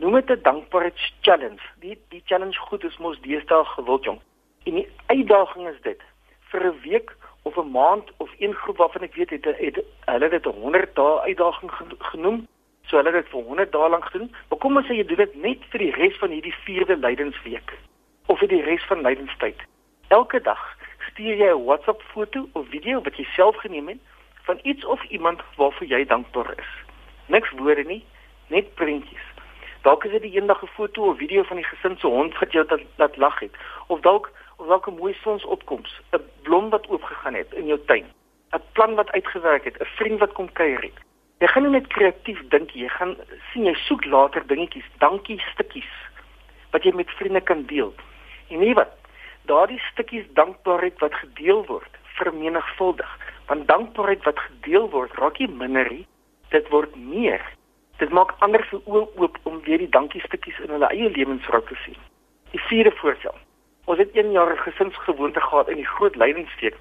noem 0.00 0.14
dit 0.14 0.30
'n 0.30 0.42
dankbaarheidschallenge. 0.42 1.60
Die 1.80 1.98
die 2.08 2.22
challenge 2.24 2.58
goed 2.68 2.84
is 2.84 2.96
mos 2.96 3.20
deesdae 3.20 3.64
gewild 3.64 4.04
jong. 4.04 4.20
En 4.64 4.74
die 4.74 4.88
uitdaging 5.06 5.68
is 5.68 5.80
dit 5.82 6.00
vir 6.50 6.64
'n 6.64 6.80
week 6.80 7.12
of 7.42 7.56
'n 7.56 7.70
maand 7.70 8.12
of 8.16 8.30
een 8.38 8.54
groep 8.54 8.76
waarvan 8.76 9.02
ek 9.02 9.14
weet 9.14 9.30
het, 9.30 9.44
het 9.44 9.84
hulle 10.04 10.28
dit 10.28 10.46
'n 10.46 10.60
100 10.60 10.94
dae 10.94 11.20
uitdaging 11.20 11.72
genoem. 11.98 12.46
So 12.86 12.96
hulle 12.96 13.12
het 13.12 13.22
dit 13.24 13.32
vir 13.32 13.42
100 13.42 13.72
dae 13.72 13.88
lank 13.88 14.04
gedoen. 14.04 14.34
Maar 14.48 14.58
kom 14.58 14.76
ons 14.76 14.86
sê 14.86 14.94
jy 14.94 15.04
doen 15.04 15.16
dit 15.16 15.34
net 15.34 15.64
vir 15.70 15.78
die 15.78 15.92
res 15.92 16.16
van 16.16 16.30
hierdie 16.30 16.56
4de 16.64 16.96
lydensweek 16.96 17.78
of 18.26 18.38
vir 18.38 18.48
die 18.48 18.62
res 18.62 18.84
van 18.84 19.00
lydenstyd. 19.00 19.60
Elke 20.08 20.40
dag 20.40 20.76
stuur 21.16 21.36
jy 21.36 21.48
'n 21.48 21.64
WhatsApp 21.64 22.02
foto 22.12 22.48
of 22.52 22.68
video 22.68 23.00
wat 23.00 23.16
jy 23.16 23.24
self 23.24 23.56
geneem 23.56 23.88
het 23.88 23.98
van 24.44 24.58
iets 24.62 24.84
of 24.84 25.02
iemand 25.04 25.40
waarvoor 25.56 25.86
jy 25.86 26.04
dankbaar 26.04 26.52
is. 26.58 26.72
Niks 27.26 27.50
woorde 27.50 27.84
nie, 27.84 28.04
net 28.46 28.74
prentjies. 28.74 29.26
Dalk 29.82 30.04
is 30.04 30.10
dit 30.10 30.22
die 30.22 30.36
eendag 30.36 30.62
'n 30.62 30.66
foto 30.66 31.08
of 31.10 31.16
video 31.16 31.42
van 31.42 31.56
die 31.56 31.64
gesin 31.64 31.96
se 31.98 32.06
hond 32.06 32.38
wat 32.38 32.52
jou 32.52 32.66
laat 32.96 33.16
lag 33.16 33.40
het 33.40 33.54
of 33.86 34.00
dalk 34.00 34.30
of 34.56 34.66
dalk 34.66 34.86
'n 34.86 34.96
mooi 34.96 35.14
sonsopkoms, 35.22 36.00
'n 36.12 36.20
blom 36.42 36.70
wat 36.70 36.86
oopgegaan 36.88 37.34
het 37.34 37.52
in 37.52 37.66
jou 37.66 37.80
tuin, 37.86 38.04
'n 38.52 38.62
plan 38.72 38.94
wat 38.94 39.10
uitgewerk 39.10 39.64
het, 39.64 39.80
'n 39.80 39.84
vriend 39.96 40.18
wat 40.18 40.32
kom 40.32 40.52
kuier 40.52 40.82
het. 40.82 40.98
Jy 41.38 41.46
gaan 41.46 41.62
nie 41.62 41.72
net 41.72 41.86
kreatief 41.86 42.48
dink 42.48 42.70
jy 42.70 42.88
gaan 42.88 43.16
sien 43.52 43.64
jy 43.64 43.74
soek 43.74 44.04
later 44.04 44.46
dingetjies, 44.46 44.88
dankie 44.98 45.40
stukkies 45.52 45.92
wat 46.70 46.82
jy 46.82 46.92
met 46.92 47.10
vriende 47.10 47.40
kan 47.40 47.62
deel. 47.66 47.94
En 48.48 48.58
nie 48.58 48.74
wat 48.74 48.88
daardie 49.46 49.80
stukkies 49.92 50.26
dankbaarheid 50.38 50.98
wat 50.98 51.14
gedeel 51.14 51.64
word 51.66 52.00
vermenigvuldig. 52.18 53.12
Want 53.46 53.68
dankbaarheid 53.68 54.24
wat 54.24 54.38
gedeel 54.38 54.90
word 54.90 55.14
raak 55.20 55.38
nie 55.38 55.48
minder 55.48 55.90
nie 55.90 56.06
dit 56.54 56.68
word 56.68 56.96
meer. 56.96 57.42
Dit 57.98 58.10
maak 58.10 58.34
ander 58.38 58.66
se 58.70 58.78
oë 58.84 59.06
oop 59.16 59.38
om 59.42 59.60
weer 59.66 59.78
die 59.78 59.90
dankie 59.90 60.22
stukkies 60.26 60.58
in 60.64 60.70
hulle 60.70 60.90
eie 60.92 61.10
lewensraad 61.10 61.66
te 61.66 61.78
sien. 61.84 61.98
Die 62.50 62.60
vierde 62.68 62.92
voorstel. 63.00 63.34
Ons 63.84 63.98
het 63.98 64.16
een 64.16 64.30
jaar 64.30 64.56
gesinsgewoonte 64.58 65.40
gehad 65.40 65.68
in 65.68 65.82
die 65.82 65.92
groot 65.96 66.16
lydingssteek 66.16 66.78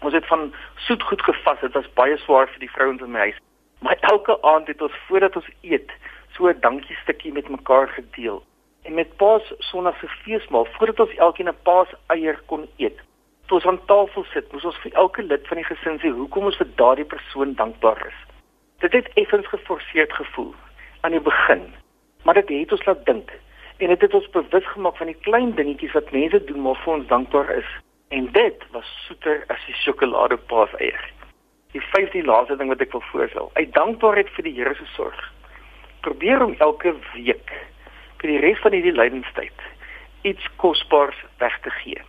ons 0.00 0.14
het 0.14 0.26
van 0.26 0.54
soet 0.74 1.02
goed 1.02 1.22
gevas 1.22 1.60
dit 1.60 1.72
was 1.72 1.92
baie 1.98 2.16
swaar 2.24 2.48
vir 2.48 2.64
die 2.64 2.72
vrouens 2.72 3.02
in 3.04 3.12
my 3.12 3.26
huis. 3.28 3.40
Maar 3.84 3.96
elke 4.12 4.36
aand 4.42 4.68
het 4.68 4.82
ons 4.82 4.96
voordat 5.08 5.36
ons 5.36 5.50
eet 5.60 5.92
so 6.36 6.48
'n 6.48 6.60
dankie 6.60 6.96
stukkie 7.02 7.32
met 7.32 7.48
mekaar 7.48 7.88
gedeel 7.88 8.42
en 8.90 8.96
met 8.96 9.16
Paas 9.16 9.52
Sondag 9.58 9.98
se 9.98 10.08
feesmaal 10.08 10.66
voordat 10.70 11.00
ons 11.00 11.14
elkeen 11.14 11.48
'n 11.48 11.62
Paas 11.62 11.88
eier 12.06 12.40
kon 12.46 12.68
eet. 12.76 12.98
Toe 13.46 13.58
ons 13.58 13.66
aan 13.66 13.84
tafel 13.84 14.24
sit, 14.24 14.52
moes 14.52 14.64
ons 14.64 14.80
vir 14.82 14.92
elke 14.92 15.22
lid 15.22 15.46
van 15.46 15.56
die 15.56 15.64
gesin 15.64 15.98
sê 15.98 16.08
hoekom 16.08 16.44
ons 16.44 16.56
vir 16.56 16.68
daardie 16.74 17.04
persoon 17.04 17.54
dankbaar 17.54 18.06
is. 18.06 18.18
Dit 18.78 18.92
het 18.92 19.10
effens 19.14 19.46
geforseerd 19.46 20.12
gevoel 20.12 20.54
aan 21.00 21.10
die 21.10 21.20
begin, 21.20 21.74
maar 22.24 22.34
dit 22.34 22.48
het 22.48 22.72
ons 22.72 22.84
laat 22.84 23.06
dink 23.06 23.30
en 23.78 23.88
dit 23.88 24.00
het 24.00 24.14
ons 24.14 24.30
bewus 24.30 24.66
gemaak 24.66 24.96
van 24.96 25.06
die 25.06 25.20
klein 25.20 25.54
dingetjies 25.54 25.92
wat 25.92 26.10
mense 26.10 26.44
doen 26.44 26.60
maar 26.62 26.82
vir 26.84 26.94
ons 26.94 27.06
dankbaar 27.06 27.50
is. 27.50 27.70
En 28.08 28.32
dit 28.32 28.64
was 28.70 29.06
soeter 29.06 29.44
as 29.46 29.64
die 29.66 29.74
sjokoladepaaseier. 29.74 31.12
Die 31.72 31.80
vyfde 31.80 32.24
laaste 32.24 32.56
ding 32.56 32.68
wat 32.68 32.80
ek 32.80 32.92
wil 32.92 33.06
voorstel, 33.12 33.50
uit 33.52 33.72
dankbaarheid 33.72 34.28
vir 34.28 34.42
die 34.42 34.54
Here 34.54 34.74
se 34.74 34.86
sorg. 34.86 35.32
Probeer 36.00 36.42
om 36.42 36.54
elke 36.58 36.94
week 37.14 37.52
vir 38.20 38.30
die 38.30 38.40
res 38.40 38.58
van 38.64 38.72
hierdie 38.76 38.96
lydenstyd 38.96 39.68
iets 40.22 40.48
kosbaars 40.60 41.16
weg 41.38 41.60
te 41.64 41.70
gee. 41.70 42.00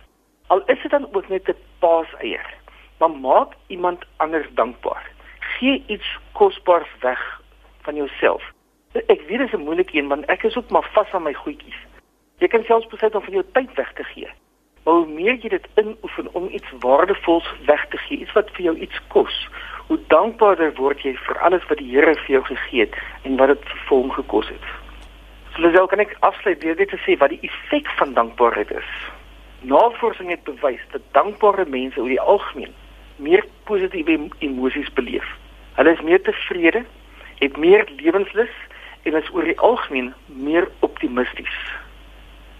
Al 0.52 0.60
is 0.66 0.82
dit 0.82 0.90
dan 0.90 1.08
ook 1.12 1.28
net 1.28 1.48
'n 1.48 1.56
paaseier, 1.78 2.54
maar 2.98 3.10
maak 3.10 3.52
iemand 3.66 4.04
anders 4.16 4.48
dankbaar. 4.54 5.10
Gee 5.40 5.82
iets 5.86 6.18
kosbaars 6.32 6.92
weg 7.00 7.40
van 7.82 7.94
jouself. 7.96 8.52
Ek 8.92 9.20
weet 9.26 9.38
dit 9.38 9.46
is 9.46 9.52
'n 9.52 9.64
moeilike 9.64 9.96
een 9.96 10.08
want 10.08 10.24
ek 10.24 10.42
is 10.42 10.56
ook 10.56 10.70
maar 10.70 10.88
vas 10.92 11.12
aan 11.12 11.22
my 11.22 11.32
goedjies. 11.32 11.80
Jy 12.38 12.48
kan 12.48 12.64
selfs 12.64 12.86
besluit 12.86 13.14
om 13.14 13.22
van 13.22 13.32
jou 13.32 13.44
tyd 13.52 13.74
weg 13.74 13.92
te 13.92 14.04
gee. 14.04 14.30
Maar 14.84 14.94
hoe 14.94 15.06
meer 15.06 15.34
jy 15.34 15.48
dit 15.48 15.68
inoefen 15.74 16.34
om 16.34 16.48
iets 16.48 16.70
waardevols 16.78 17.54
weg 17.66 17.86
te 17.88 17.96
gee, 17.96 18.18
iets 18.18 18.32
wat 18.32 18.50
vir 18.50 18.62
jou 18.62 18.76
iets 18.76 19.00
kos, 19.08 19.48
hoe 19.86 19.98
dankbaarder 20.06 20.74
word 20.74 21.00
jy 21.00 21.16
vir 21.16 21.38
alles 21.38 21.66
wat 21.68 21.78
die 21.78 21.90
Here 21.90 22.14
vir 22.14 22.30
jou 22.30 22.44
gegee 22.44 22.80
het 22.80 22.96
en 23.22 23.36
wat 23.36 23.48
dit 23.48 23.68
vir 23.68 23.96
hom 23.96 24.10
gekos 24.10 24.48
het. 24.48 24.81
So 25.54 25.60
dis 25.62 25.78
ook 25.78 25.90
kan 25.92 26.00
ek 26.00 26.16
afsluit 26.24 26.60
deur 26.60 26.76
dit 26.76 26.88
te 26.88 26.96
sê 27.04 27.16
wat 27.20 27.28
die 27.28 27.42
effek 27.44 27.88
van 27.98 28.14
dankbaarheid 28.16 28.70
is. 28.72 28.92
Navorsing 29.68 30.30
het 30.32 30.44
bewys 30.48 30.80
dat 30.94 31.04
dankbare 31.12 31.66
mense 31.68 32.00
oor 32.00 32.08
die 32.08 32.20
algemeen 32.20 32.72
meer 33.16 33.44
positiewe 33.68 34.16
emosies 34.38 34.88
beleef. 34.96 35.26
Hulle 35.76 35.92
is 35.92 36.00
meer 36.00 36.22
tevrede, 36.24 36.84
het 37.42 37.56
meer 37.56 37.84
lewenslus 38.00 38.54
en 39.02 39.18
is 39.20 39.28
oor 39.34 39.44
die 39.44 39.58
algemeen 39.60 40.14
meer 40.26 40.68
optimisties. 40.80 41.58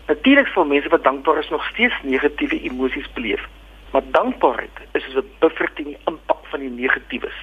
Natuurlik 0.06 0.52
sal 0.52 0.68
mense 0.68 0.92
wat 0.92 1.04
dankbaar 1.08 1.40
is 1.40 1.48
nog 1.48 1.64
steeds 1.70 1.96
negatiewe 2.02 2.60
emosies 2.68 3.08
beleef, 3.16 3.48
maar 3.90 4.04
dankbaarheid 4.12 4.84
is 4.92 5.04
soos 5.04 5.24
'n 5.24 5.32
buffer 5.40 5.72
teen 5.74 5.96
die 5.96 5.98
impak 6.04 6.44
van 6.52 6.60
die 6.60 6.70
negatiewes. 6.70 7.38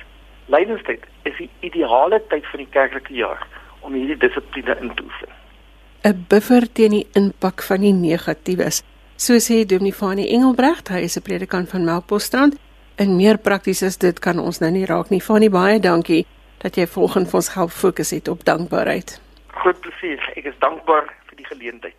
Lydenstyd 0.45 1.03
is 1.23 1.37
die 1.37 1.49
ideale 1.59 2.21
tyd 2.27 2.45
van 2.45 2.59
die 2.59 2.69
kerklike 2.69 3.13
jaar 3.13 3.47
om 3.79 3.93
hierdie 3.93 4.17
dissipline 4.17 4.77
in 4.81 4.93
te 4.93 5.03
oefen. 5.03 5.38
'n 6.03 6.25
Buffer 6.27 6.71
teen 6.71 6.91
die 6.91 7.07
impak 7.13 7.61
van 7.61 7.81
die 7.81 7.93
negatiewes. 7.93 8.83
So 9.15 9.33
sê 9.33 9.65
Dominee 9.65 9.93
Fanie 9.93 10.29
Engelbregt, 10.29 10.87
hy 10.89 11.03
is 11.03 11.17
'n 11.17 11.21
predikant 11.21 11.69
van 11.69 11.83
Melkbosstrand. 11.83 12.55
En 12.95 13.15
meer 13.15 13.37
prakties 13.37 13.81
is 13.81 13.97
dit 13.97 14.19
kan 14.19 14.39
ons 14.39 14.59
nou 14.59 14.71
nie 14.71 14.85
raak 14.85 15.09
nie. 15.09 15.21
Fanie, 15.21 15.49
baie 15.49 15.79
dankie 15.79 16.25
dat 16.57 16.75
jy 16.75 16.87
volgens 16.87 17.33
ons 17.33 17.53
help 17.53 17.71
fokus 17.71 18.09
het 18.09 18.27
op 18.27 18.45
dankbaarheid. 18.45 19.21
Groot 19.47 19.79
plesier. 19.79 20.31
Ek 20.35 20.45
is 20.45 20.55
dankbaar 20.59 21.05
vir 21.27 21.35
die 21.35 21.45
geleentheid. 21.45 21.95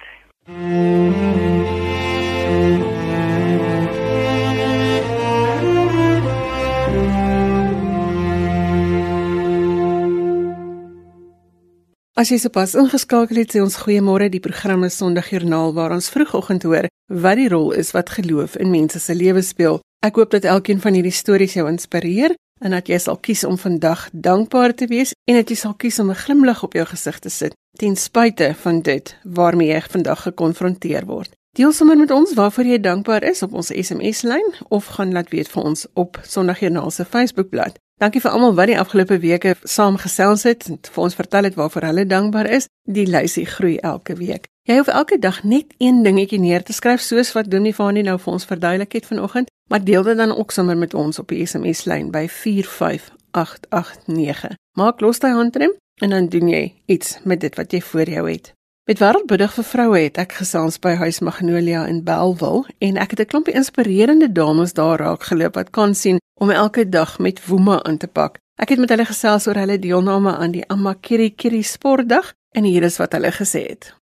As 12.20 12.28
jy 12.28 12.36
sopas 12.36 12.74
ingeskakel 12.76 13.38
het, 13.40 13.54
sê 13.54 13.62
ons 13.64 13.78
goeiemôre. 13.80 14.26
Die 14.28 14.42
program 14.44 14.82
is 14.84 14.98
Sondagjoernaal 15.00 15.70
waar 15.72 15.94
ons 15.94 16.10
vroegoggend 16.12 16.66
hoor 16.68 16.88
wat 17.08 17.38
die 17.40 17.46
rol 17.48 17.70
is 17.72 17.94
wat 17.96 18.12
geloof 18.12 18.58
in 18.60 18.68
mense 18.68 19.00
se 19.00 19.14
lewens 19.16 19.54
speel. 19.54 19.78
Ek 20.04 20.20
hoop 20.20 20.34
dat 20.34 20.44
elkeen 20.44 20.82
van 20.84 20.98
hierdie 20.98 21.14
stories 21.16 21.56
jou 21.56 21.64
inspireer 21.70 22.36
en 22.60 22.76
dat 22.76 22.92
jy 22.92 22.98
sal 23.00 23.16
kies 23.24 23.46
om 23.48 23.56
vandag 23.56 24.04
dankbaar 24.12 24.76
te 24.76 24.90
wees 24.92 25.14
en 25.24 25.40
dat 25.40 25.48
jy 25.48 25.56
sal 25.62 25.72
kies 25.80 25.96
om 26.02 26.10
'n 26.10 26.22
glimlag 26.26 26.60
op 26.62 26.76
jou 26.76 26.84
gesig 26.92 27.18
te 27.24 27.30
sit 27.30 27.56
ten 27.78 27.96
spyte 27.96 28.54
van 28.54 28.82
dit 28.82 29.16
waarmee 29.24 29.72
jy 29.72 29.80
vandag 29.80 30.22
gekonfronteer 30.28 31.06
word. 31.06 31.32
Deel 31.56 31.72
sommer 31.72 31.96
met 31.96 32.10
ons 32.10 32.34
waarvoor 32.34 32.64
jy 32.64 32.80
dankbaar 32.80 33.22
is 33.22 33.42
op 33.42 33.54
ons 33.54 33.72
SMS-lyn 33.72 34.52
of 34.68 34.86
gaan 34.86 35.12
laat 35.12 35.30
weet 35.30 35.48
vir 35.48 35.62
ons 35.62 35.86
op 35.94 36.20
Sondagjoernaal 36.22 36.90
se 36.90 37.04
Facebookblad. 37.04 37.78
Dankie 38.00 38.22
vir 38.24 38.32
almal 38.32 38.54
wat 38.56 38.70
die 38.70 38.78
afgelope 38.80 39.18
weke 39.20 39.50
saamgesels 39.68 40.46
het 40.48 40.62
en 40.70 40.78
vir 40.80 41.02
ons 41.04 41.16
vertel 41.18 41.44
het 41.50 41.56
waarvoor 41.58 41.84
hulle 41.90 42.06
dankbaar 42.08 42.48
is. 42.48 42.64
Die 42.88 43.04
lysie 43.04 43.44
groei 43.46 43.76
elke 43.76 44.16
week. 44.16 44.48
Jy 44.64 44.76
hoef 44.78 44.88
elke 44.88 45.18
dag 45.20 45.44
net 45.44 45.74
een 45.76 46.02
dingetjie 46.02 46.40
neer 46.40 46.62
te 46.64 46.72
skryf 46.72 47.00
soos 47.04 47.32
wat 47.36 47.52
Dominee 47.52 47.76
Fanie 47.76 48.02
nou 48.06 48.16
vir 48.22 48.32
ons 48.32 48.46
verduidelik 48.48 48.92
het 48.96 49.06
vanoggend, 49.06 49.48
maar 49.68 49.84
deel 49.84 50.02
dit 50.08 50.16
dan 50.16 50.32
ook 50.32 50.50
sommer 50.56 50.76
met 50.80 50.94
ons 50.94 51.18
op 51.20 51.28
die 51.28 51.46
SMS 51.46 51.84
lyn 51.84 52.10
by 52.10 52.28
45889. 52.28 54.56
Maak 54.80 55.00
los 55.04 55.18
daai 55.20 55.34
handrem 55.36 55.72
en 56.00 56.10
dan 56.16 56.28
doen 56.32 56.48
jy 56.48 56.72
iets 56.86 57.18
met 57.24 57.40
dit 57.44 57.56
wat 57.60 57.72
jy 57.72 57.80
voor 57.84 58.08
jou 58.08 58.30
het. 58.30 58.52
Met 58.90 58.98
Wêreldbiddag 58.98 59.52
vir 59.54 59.64
vroue 59.68 59.98
het 60.02 60.16
ek 60.18 60.32
gesels 60.40 60.80
by 60.82 60.96
Huis 60.98 61.20
Magnolia 61.22 61.84
in 61.86 62.00
Bellville 62.02 62.64
en 62.82 62.96
ek 62.98 63.12
het 63.14 63.20
'n 63.22 63.30
klompie 63.30 63.54
inspirerende 63.54 64.26
dames 64.38 64.72
daar 64.74 64.98
raak 64.98 65.22
geloop 65.30 65.54
wat 65.54 65.70
kan 65.70 65.94
sien 65.94 66.18
om 66.42 66.50
elke 66.50 66.88
dag 66.88 67.18
met 67.18 67.38
woema 67.46 67.82
aan 67.84 67.98
te 67.98 68.08
pak. 68.08 68.38
Ek 68.58 68.68
het 68.68 68.78
met 68.78 68.90
hulle 68.90 69.04
gesels 69.04 69.46
oor 69.46 69.54
hulle 69.54 69.78
deelname 69.78 70.34
aan 70.36 70.50
die 70.50 70.64
Amakiri 70.66 71.30
Kiri 71.30 71.62
Sportdag 71.62 72.32
en 72.50 72.64
hier 72.64 72.82
is 72.82 72.98
wat 72.98 73.12
hulle 73.12 73.30
gesê 73.30 73.62
het. 73.68 73.94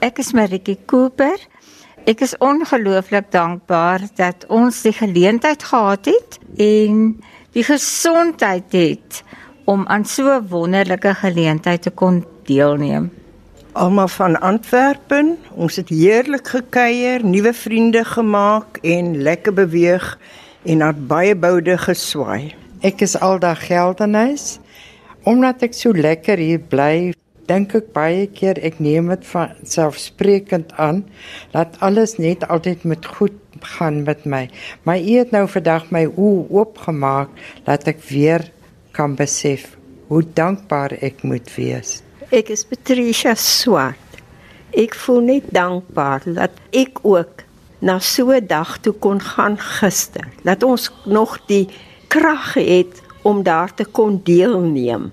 Ek 0.00 0.18
is 0.18 0.32
Maritjie 0.32 0.78
Cooper. 0.84 1.38
Ek 2.04 2.20
is 2.20 2.36
ongelooflik 2.38 3.32
dankbaar 3.32 4.00
dat 4.16 4.44
ons 4.48 4.82
die 4.82 4.92
geleentheid 4.92 5.62
gehad 5.62 6.04
het 6.04 6.38
en 6.58 7.22
die 7.52 7.64
gesondheid 7.64 8.72
het 8.72 9.22
om 9.64 9.86
aan 9.86 10.04
so 10.04 10.28
'n 10.28 10.48
wonderlike 10.48 11.14
geleentheid 11.14 11.82
te 11.82 11.90
kon 11.90 12.24
deelneem. 12.44 13.10
Almal 13.76 14.08
van 14.08 14.38
Antwerpen, 14.40 15.34
ons 15.52 15.76
het 15.76 15.90
heerlik 15.92 16.48
gekuier, 16.48 17.20
nuwe 17.20 17.50
vriende 17.52 18.00
gemaak 18.08 18.78
en 18.80 19.10
lekker 19.20 19.52
beweeg 19.52 20.06
en 20.64 20.80
het 20.80 21.02
baie 21.10 21.34
boude 21.36 21.74
geswaai. 21.82 22.54
Ek 22.80 23.04
is 23.04 23.18
aldag 23.20 23.66
geldenhuis. 23.66 24.46
Omdat 25.28 25.66
ek 25.68 25.76
so 25.76 25.92
lekker 25.92 26.40
hier 26.40 26.62
bly, 26.72 27.12
dink 27.52 27.76
ek 27.76 27.92
baie 27.92 28.24
keer 28.32 28.56
ek 28.64 28.80
neem 28.80 29.12
dit 29.12 29.28
van 29.34 29.52
selfsprekend 29.60 30.72
aan 30.80 31.04
dat 31.52 31.76
alles 31.84 32.16
net 32.16 32.48
altyd 32.48 32.88
met 32.88 33.04
goed 33.18 33.36
gaan 33.76 34.06
met 34.08 34.24
my. 34.24 34.46
Maar 34.88 35.04
u 35.04 35.20
het 35.20 35.36
nou 35.36 35.44
vandag 35.52 35.92
my 35.92 36.06
oë 36.08 36.48
oopgemaak 36.62 37.36
dat 37.68 37.84
ek 37.92 38.00
weer 38.08 38.48
kan 38.96 39.20
besef 39.20 39.74
hoe 40.08 40.24
dankbaar 40.24 40.96
ek 41.04 41.26
moet 41.28 41.52
wees. 41.60 41.98
Ek 42.34 42.48
is 42.50 42.64
Patricia 42.66 43.36
Swart. 43.38 44.16
Ek 44.74 44.96
voel 44.98 45.20
net 45.28 45.44
dankbaar 45.54 46.24
dat 46.26 46.56
ek 46.74 46.98
ook 47.06 47.44
na 47.78 48.00
so 48.02 48.34
'n 48.34 48.46
dag 48.46 48.78
toe 48.82 48.92
kon 48.92 49.20
gaan 49.20 49.58
gister. 49.58 50.26
Dat 50.42 50.62
ons 50.62 50.90
nog 51.04 51.38
die 51.46 51.68
krag 52.08 52.54
het 52.54 53.02
om 53.22 53.42
daar 53.42 53.74
te 53.74 53.84
kon 53.84 54.20
deelneem. 54.24 55.12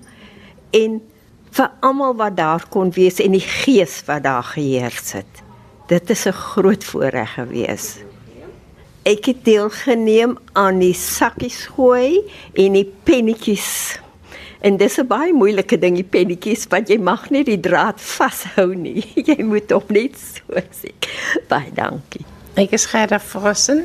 En 0.70 1.02
vir 1.50 1.70
almal 1.80 2.14
wat 2.14 2.36
daar 2.36 2.66
kon 2.68 2.90
wees 2.90 3.20
en 3.20 3.30
die 3.30 3.46
gees 3.46 4.02
wat 4.06 4.22
daar 4.22 4.42
geheers 4.42 5.12
het. 5.12 5.42
Dit 5.86 6.10
is 6.10 6.26
'n 6.26 6.32
groot 6.32 6.84
voorreg 6.84 7.34
gewees. 7.34 7.98
Ek 9.02 9.24
het 9.24 9.44
deelgeneem 9.44 10.38
aan 10.52 10.78
die 10.78 10.94
sakkies 10.94 11.66
gooi 11.66 12.24
en 12.54 12.72
die 12.72 12.92
pennetjies. 13.02 14.00
En 14.64 14.78
dis 14.80 14.96
'n 14.96 15.06
baie 15.06 15.32
moeilike 15.36 15.76
ding 15.78 15.96
die 15.98 16.10
pennetjies 16.14 16.62
want 16.72 16.88
jy 16.88 16.96
mag 16.96 17.28
nie 17.30 17.44
die 17.44 17.60
draad 17.60 18.00
vashou 18.00 18.72
nie. 18.74 19.04
Jy 19.28 19.44
moet 19.44 19.70
hom 19.70 19.90
net 19.92 20.16
so 20.16 20.60
sien. 20.72 20.94
Baie 21.50 21.68
dankie. 21.76 22.24
Ek 22.56 22.72
is 22.72 22.86
Gerda 22.88 23.18
Frossen. 23.20 23.82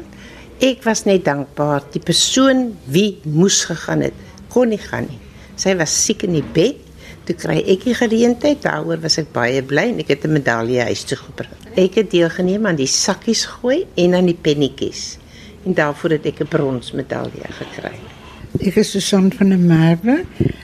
Ek 0.64 0.84
was 0.88 1.04
net 1.04 1.26
dankbaar 1.26 1.84
die 1.92 2.00
persoon 2.04 2.78
wie 2.88 3.20
moes 3.24 3.66
gegaan 3.68 4.06
het, 4.08 4.16
kon 4.48 4.72
nie 4.72 4.80
gaan 4.80 5.10
nie. 5.10 5.20
Sy 5.60 5.76
was 5.80 5.96
siek 6.06 6.24
in 6.24 6.38
die 6.38 6.48
bed 6.56 6.80
toe 7.28 7.36
kry 7.36 7.58
ek 7.60 7.84
die 7.84 7.96
geleentheid. 8.00 8.62
Daaroor 8.64 9.02
was 9.04 9.20
ek 9.20 9.34
baie 9.36 9.60
bly 9.60 9.90
en 9.92 10.00
ek 10.00 10.14
het 10.16 10.24
'n 10.24 10.32
medalje 10.32 10.88
huis 10.88 11.04
toe 11.04 11.18
gebring. 11.18 11.58
Ek 11.76 12.00
het 12.00 12.12
deelgeneem 12.12 12.66
aan 12.66 12.80
die 12.80 12.88
sakkies 12.88 13.44
gooi 13.46 13.84
en 13.96 14.16
aan 14.16 14.32
die 14.32 14.40
pennetjies. 14.48 15.18
En 15.66 15.74
daarvoor 15.74 16.12
het 16.16 16.26
ek 16.26 16.40
'n 16.40 16.48
bronsmedalje 16.48 17.52
gekry. 17.60 18.19
Ek 18.58 18.80
is 18.82 18.92
Susan 18.92 19.30
van 19.32 19.52
der 19.54 19.62
Merwe 19.62 20.24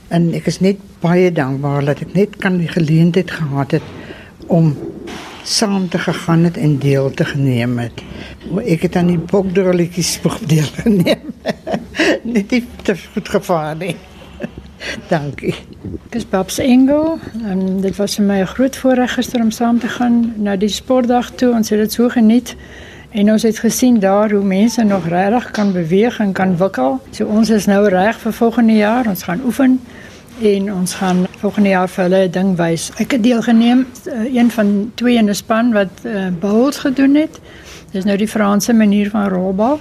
en 0.09 0.31
ek 0.33 0.47
is 0.49 0.57
net 0.63 0.79
baie 1.03 1.29
dankbaar 1.29 1.85
dat 1.85 2.01
ek 2.01 2.15
net 2.17 2.33
kan 2.41 2.57
die 2.57 2.69
geleentheid 2.71 3.29
gehad 3.29 3.75
het 3.77 3.85
om 4.49 4.71
saam 5.45 5.85
te 5.93 6.01
gegaan 6.01 6.47
het 6.49 6.57
en 6.57 6.79
deel 6.81 7.11
te 7.13 7.25
geneem 7.29 7.77
het. 7.77 8.01
Ek 8.65 8.87
het 8.87 8.97
aan 8.97 9.11
die 9.13 9.21
bokdrolletjies 9.21 10.17
deelgeneem. 10.51 11.29
net 12.35 12.51
nie 12.51 12.63
te 12.81 12.97
goed 13.13 13.29
gevaar 13.29 13.77
nie. 13.77 13.93
Dankie. 15.13 15.53
Ek 16.09 16.17
is 16.17 16.25
Babs 16.29 16.57
Engel 16.57 17.19
en 17.45 17.83
dit 17.85 18.01
was 18.01 18.17
vir 18.17 18.25
my 18.25 18.39
'n 18.41 18.53
groot 18.57 18.75
voorreg 18.81 19.13
gister 19.13 19.45
om 19.45 19.51
saam 19.51 19.79
te 19.79 19.93
gaan 19.93 20.33
na 20.37 20.55
die 20.57 20.73
sportdag 20.73 21.35
toe. 21.37 21.53
Ons 21.53 21.69
het 21.69 21.79
dit 21.79 21.93
so 21.93 22.09
geniet 22.09 22.55
En 23.15 23.31
ons 23.31 23.43
het 23.43 23.59
gesien 23.59 23.99
daar 23.99 24.31
hoe 24.31 24.43
mense 24.43 24.83
nog 24.83 25.07
regtig 25.07 25.51
kan 25.51 25.71
beweeg 25.71 26.19
en 26.19 26.31
kan 26.31 26.57
wikkel. 26.57 26.99
So 27.11 27.25
ons 27.25 27.49
is 27.49 27.65
nou 27.65 27.87
reg 27.89 28.19
vir 28.19 28.33
volgende 28.33 28.73
jaar. 28.73 29.07
Ons 29.07 29.23
gaan 29.23 29.39
oefen 29.45 29.79
en 30.41 30.73
ons 30.73 30.93
gaan 30.93 31.21
volgende 31.39 31.69
jaar 31.69 31.87
vir 31.89 32.03
hulle 32.03 32.27
'n 32.27 32.31
ding 32.31 32.55
wys. 32.57 32.91
Ek 32.97 33.11
het 33.11 33.23
deelgeneem 33.23 33.85
uh, 34.07 34.35
een 34.35 34.51
van 34.51 34.91
twee 34.95 35.15
in 35.17 35.29
'n 35.29 35.35
span 35.35 35.71
wat 35.73 35.89
uh, 36.03 36.27
bowls 36.39 36.77
gedoen 36.77 37.15
het. 37.15 37.39
Dis 37.91 38.03
nou 38.03 38.17
die 38.17 38.27
Franse 38.27 38.73
manier 38.73 39.09
van 39.09 39.29
rolbal. 39.29 39.79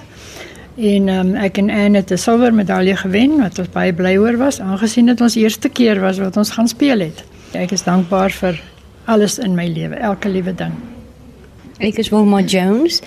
En 0.75 1.07
um, 1.07 1.35
ek 1.35 1.57
en 1.57 1.69
Anne 1.69 1.97
het 1.97 2.11
'n 2.11 2.17
silwer 2.17 2.53
medalje 2.53 2.95
gewen 2.95 3.39
wat 3.41 3.59
ons 3.59 3.69
baie 3.69 3.93
bly 3.93 4.17
oor 4.17 4.37
was 4.37 4.59
aangesien 4.59 5.05
dit 5.05 5.21
ons 5.21 5.35
eerste 5.35 5.69
keer 5.69 5.99
was 5.99 6.17
wat 6.17 6.37
ons 6.37 6.49
gaan 6.49 6.67
speel 6.67 6.99
het. 6.99 7.23
Ek 7.51 7.71
is 7.71 7.83
dankbaar 7.83 8.31
vir 8.31 8.61
alles 9.05 9.39
in 9.39 9.55
my 9.55 9.67
lewe, 9.67 9.95
elke 9.95 10.29
liewe 10.29 10.55
ding. 10.55 10.94
Ek 11.75 11.97
is 11.99 12.07
Wilma 12.09 12.39
Jones. 12.39 13.01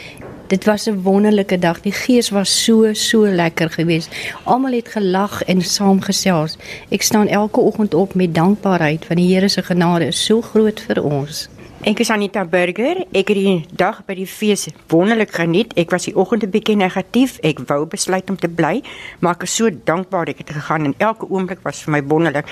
Dit 0.47 0.65
was 0.65 0.87
'n 0.87 1.01
wonderlike 1.03 1.59
dag. 1.59 1.81
Die 1.81 1.93
gees 1.93 2.29
was 2.29 2.65
so 2.65 2.93
so 2.93 3.27
lekker 3.27 3.71
geweest. 3.71 4.11
Almal 4.45 4.73
het 4.73 4.89
gelag 4.89 5.43
en 5.43 5.63
saamgesels. 5.63 6.57
Ek 6.89 7.03
staan 7.03 7.29
elke 7.29 7.61
oggend 7.61 7.95
op 7.95 8.15
met 8.15 8.35
dankbaarheid 8.35 9.07
want 9.07 9.21
die 9.21 9.35
Here 9.35 9.49
se 9.49 9.63
genade 9.63 10.07
is 10.07 10.25
so 10.25 10.41
groot 10.41 10.81
vir 10.81 11.03
ons. 11.03 11.49
Ek 11.89 12.03
is 12.03 12.11
Anita 12.13 12.43
Burger. 12.45 12.99
Ek 13.17 13.31
het 13.33 13.39
die 13.39 13.53
dag 13.81 14.03
by 14.05 14.13
die 14.19 14.27
fees 14.29 14.67
wonderlik 14.93 15.31
geniet. 15.33 15.71
Ek 15.81 15.89
was 15.95 16.05
die 16.05 16.13
oggend 16.13 16.45
'n 16.45 16.51
bietjie 16.53 16.77
negatief. 16.77 17.39
Ek 17.41 17.63
wou 17.65 17.87
besluit 17.87 18.29
om 18.29 18.37
te 18.37 18.49
bly, 18.49 18.83
maar 19.21 19.37
ek 19.37 19.45
is 19.45 19.55
so 19.57 19.71
dankbaar 19.71 20.29
ek 20.29 20.39
het 20.39 20.51
gegaan 20.51 20.85
en 20.85 20.95
elke 20.99 21.25
oomblik 21.31 21.63
was 21.63 21.81
vir 21.83 21.93
my 21.93 22.03
wonderlik. 22.03 22.45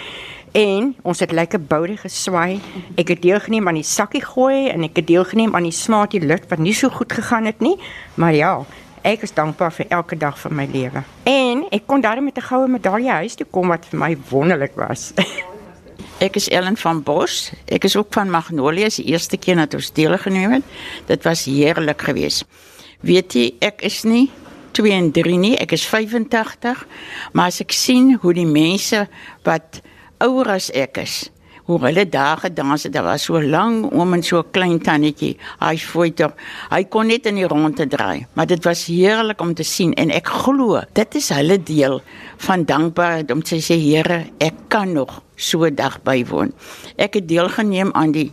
En 0.53 0.95
ons 1.03 1.21
het 1.21 1.33
lekker 1.33 1.61
boude 1.61 1.97
geswaai. 1.97 2.61
Ek 2.97 3.09
het 3.09 3.23
deelgeneem 3.23 3.69
aan 3.69 3.75
die 3.75 3.83
sakkie 3.83 4.25
gooi 4.25 4.69
en 4.69 4.83
ek 4.85 4.97
het 4.97 5.07
deelgeneem 5.07 5.55
aan 5.55 5.69
die 5.69 5.73
smartie 5.85 6.25
lut 6.25 6.49
wat 6.49 6.59
nie 6.59 6.75
so 6.75 6.89
goed 6.89 7.13
gegaan 7.13 7.45
het 7.45 7.61
nie, 7.61 7.77
maar 8.15 8.33
ja, 8.33 8.65
ek 9.03 9.23
is 9.23 9.35
dankbaar 9.35 9.73
vir 9.73 9.87
elke 9.89 10.17
dag 10.17 10.41
van 10.41 10.55
my 10.55 10.69
lewe. 10.73 11.05
En 11.25 11.67
ek 11.71 11.83
kon 11.87 12.01
daarmee 12.01 12.33
met 12.33 12.39
'n 12.39 12.49
goue 12.49 12.69
medalje 12.69 13.11
huis 13.11 13.35
toe 13.35 13.47
kom 13.51 13.69
wat 13.69 13.85
vir 13.85 13.99
my 13.99 14.17
wonderlik 14.31 14.73
was. 14.77 15.13
Ek 16.17 16.39
is 16.41 16.47
Ellen 16.49 16.79
van 16.81 17.03
Bos. 17.05 17.51
Ek 17.69 17.85
is 17.85 17.93
ook 17.97 18.09
van 18.17 18.31
Magnolia, 18.33 18.89
die 18.89 19.05
eerste 19.13 19.37
keer 19.37 19.59
dat 19.61 19.75
ons 19.77 19.91
deelgeneem 19.93 20.55
het. 20.55 20.71
Dit 21.11 21.27
was 21.29 21.43
heerlik 21.45 22.07
geweest. 22.09 22.47
Weet 23.05 23.37
jy, 23.37 23.51
ek 23.61 23.85
is 23.85 24.01
nie 24.09 24.31
2 24.79 24.95
en 24.97 25.11
3 25.13 25.37
nie, 25.37 25.53
ek 25.61 25.75
is 25.77 25.85
85, 25.85 26.87
maar 27.37 27.53
as 27.53 27.61
ek 27.61 27.77
sien 27.77 28.15
hoe 28.23 28.33
die 28.33 28.47
mense 28.49 29.03
wat 29.45 29.83
ouer 30.25 30.55
as 30.55 30.71
ek 30.73 31.03
is, 31.05 31.19
hoe 31.69 31.77
hulle 31.85 32.07
daar 32.09 32.41
gedans 32.47 32.89
het, 32.89 32.95
daar 32.97 33.11
was 33.11 33.29
so 33.29 33.37
lank 33.37 33.93
oom 33.93 34.17
en 34.17 34.25
so 34.25 34.41
klein 34.57 34.81
tannetjie. 34.81 35.35
Hy 35.61 35.75
fooi 35.85 36.15
tog. 36.17 36.33
Hy 36.73 36.81
kon 36.89 37.13
net 37.13 37.29
in 37.29 37.43
die 37.43 37.49
ronde 37.49 37.85
draai, 37.93 38.25
maar 38.33 38.49
dit 38.49 38.65
was 38.65 38.87
heerlik 38.89 39.45
om 39.45 39.53
te 39.53 39.69
sien 39.69 39.93
en 40.01 40.17
ek 40.17 40.33
glo 40.47 40.81
dit 40.97 41.21
is 41.21 41.29
hulle 41.37 41.61
deel 41.61 42.01
van 42.49 42.65
dankbaarheid 42.65 43.37
om 43.37 43.45
te 43.45 43.61
sê 43.61 43.77
Here, 43.85 44.23
ek 44.41 44.65
kan 44.73 44.97
nog 44.97 45.21
so 45.37 45.65
'n 45.65 45.75
dag 45.75 46.03
bywoon. 46.03 46.53
Ek 46.97 47.15
het 47.15 47.29
deelgeneem 47.29 47.93
aan 47.93 48.13
die 48.13 48.33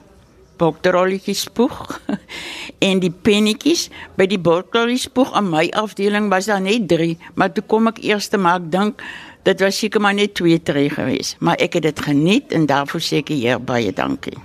boktrolletjies 0.57 1.41
spoeg 1.41 1.99
en 2.87 2.99
die 2.99 3.11
pennetjies 3.11 3.89
by 4.15 4.27
die 4.29 4.39
boktrolletjies 4.39 5.09
spoeg 5.09 5.33
aan 5.33 5.49
my 5.49 5.67
afdeling 5.75 6.29
was 6.29 6.45
daar 6.45 6.61
net 6.61 6.87
3, 6.87 7.17
maar 7.35 7.51
toe 7.51 7.63
kom 7.67 7.87
ek 7.91 8.03
eerste 8.03 8.37
maar 8.37 8.61
ek 8.61 8.71
dink 8.71 9.03
dit 9.43 9.59
was 9.59 9.77
seker 9.77 10.01
maar 10.01 10.15
net 10.15 10.35
2 10.39 10.61
3 10.63 10.89
gewees, 10.89 11.35
maar 11.39 11.59
ek 11.59 11.73
het 11.79 11.83
dit 11.89 11.99
geniet 11.99 12.53
en 12.55 12.65
daarvoor 12.65 13.01
seker 13.01 13.35
Heer 13.35 13.59
baie 13.59 13.91
dankie. 13.91 14.37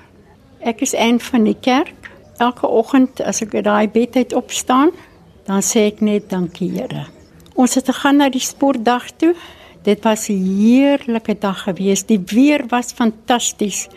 Ek 0.59 0.83
is 0.83 0.93
een 0.93 1.21
van 1.21 1.45
die 1.47 1.57
kerk. 1.61 2.11
Elke 2.39 2.67
oggend 2.67 3.23
as 3.23 3.43
ek 3.43 3.55
daai 3.63 3.89
bed 3.91 4.17
uit 4.17 4.35
opstaan, 4.35 4.91
dan 5.47 5.63
sê 5.63 5.87
ek 5.93 6.03
net 6.03 6.31
dankie 6.31 6.71
Here. 6.75 7.07
Ons 7.55 7.75
het 7.79 7.87
gegaan 7.91 8.19
na 8.23 8.29
die 8.31 8.43
sportdag 8.43 9.11
toe. 9.19 9.35
Dit 9.89 10.03
was 10.05 10.29
'n 10.29 10.45
heerlike 10.61 11.39
dag 11.39 11.63
gewees. 11.63 12.05
Die 12.05 12.23
weer 12.27 12.65
was 12.69 12.93
fantasties. 12.93 13.89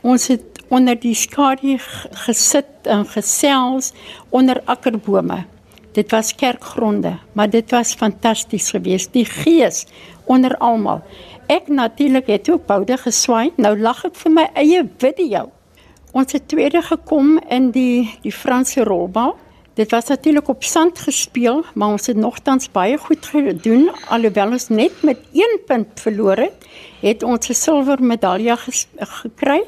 Ons 0.00 0.26
het 0.26 0.44
onder 0.68 1.00
die 1.00 1.14
skadu 1.14 1.78
gesit 2.10 2.66
en 2.82 3.06
gesels 3.06 3.92
onder 4.28 4.60
akkerbome. 4.64 5.44
Dit 5.92 6.10
was 6.10 6.34
kerkgronde, 6.34 7.18
maar 7.32 7.50
dit 7.50 7.70
was 7.70 7.94
fantasties 7.94 8.70
geweest. 8.70 9.12
Die 9.12 9.24
gees 9.24 9.86
onder 10.24 10.56
almal. 10.56 11.02
Ek 11.46 11.68
natuurlik 11.68 12.26
het 12.26 12.50
ook 12.50 12.66
boude 12.66 12.96
geswaai. 12.96 13.50
Nou 13.56 13.78
lag 13.78 14.04
ek 14.04 14.14
vir 14.14 14.32
my 14.32 14.50
eie 14.54 14.88
video. 14.98 15.50
Ons 16.12 16.32
het 16.32 16.48
tweede 16.48 16.82
gekom 16.82 17.38
in 17.48 17.70
die 17.70 18.18
die 18.22 18.32
Franse 18.32 18.84
rolbal. 18.84 19.36
Dit 19.76 19.90
was 19.90 20.06
natuurlik 20.06 20.48
op 20.48 20.64
sand 20.64 20.98
gespeel, 20.98 21.64
maar 21.74 21.88
ons 21.88 22.06
het 22.06 22.16
nogtans 22.16 22.70
baie 22.72 22.96
goed 22.98 23.26
gedoen 23.26 23.90
alhoewel 24.08 24.54
ons 24.56 24.68
net 24.68 25.02
met 25.04 25.18
1 25.32 25.58
punt 25.66 26.00
verloor 26.00 26.40
het. 26.40 26.64
Het 27.00 27.22
ons 27.22 27.48
'n 27.48 27.54
silwer 27.54 28.02
medalje 28.02 28.56
gekry 28.96 29.62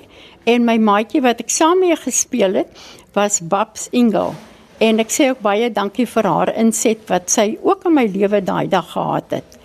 en 0.44 0.64
my 0.64 0.78
maatjie 0.78 1.20
wat 1.20 1.40
ek 1.40 1.50
saam 1.50 1.78
mee 1.78 1.96
gespeel 1.96 2.54
het, 2.54 2.68
was 3.12 3.40
Babs 3.40 3.88
Engel. 3.90 4.34
En 4.78 4.98
ek 4.98 5.10
sê 5.10 5.28
ook 5.28 5.40
baie 5.40 5.72
dankie 5.72 6.06
vir 6.06 6.24
haar 6.24 6.54
inset 6.56 6.98
wat 7.08 7.30
sy 7.30 7.58
ook 7.62 7.84
in 7.84 7.94
my 7.94 8.06
lewe 8.06 8.42
daai 8.42 8.68
dag 8.68 8.92
gehad 8.92 9.30
het. 9.30 9.58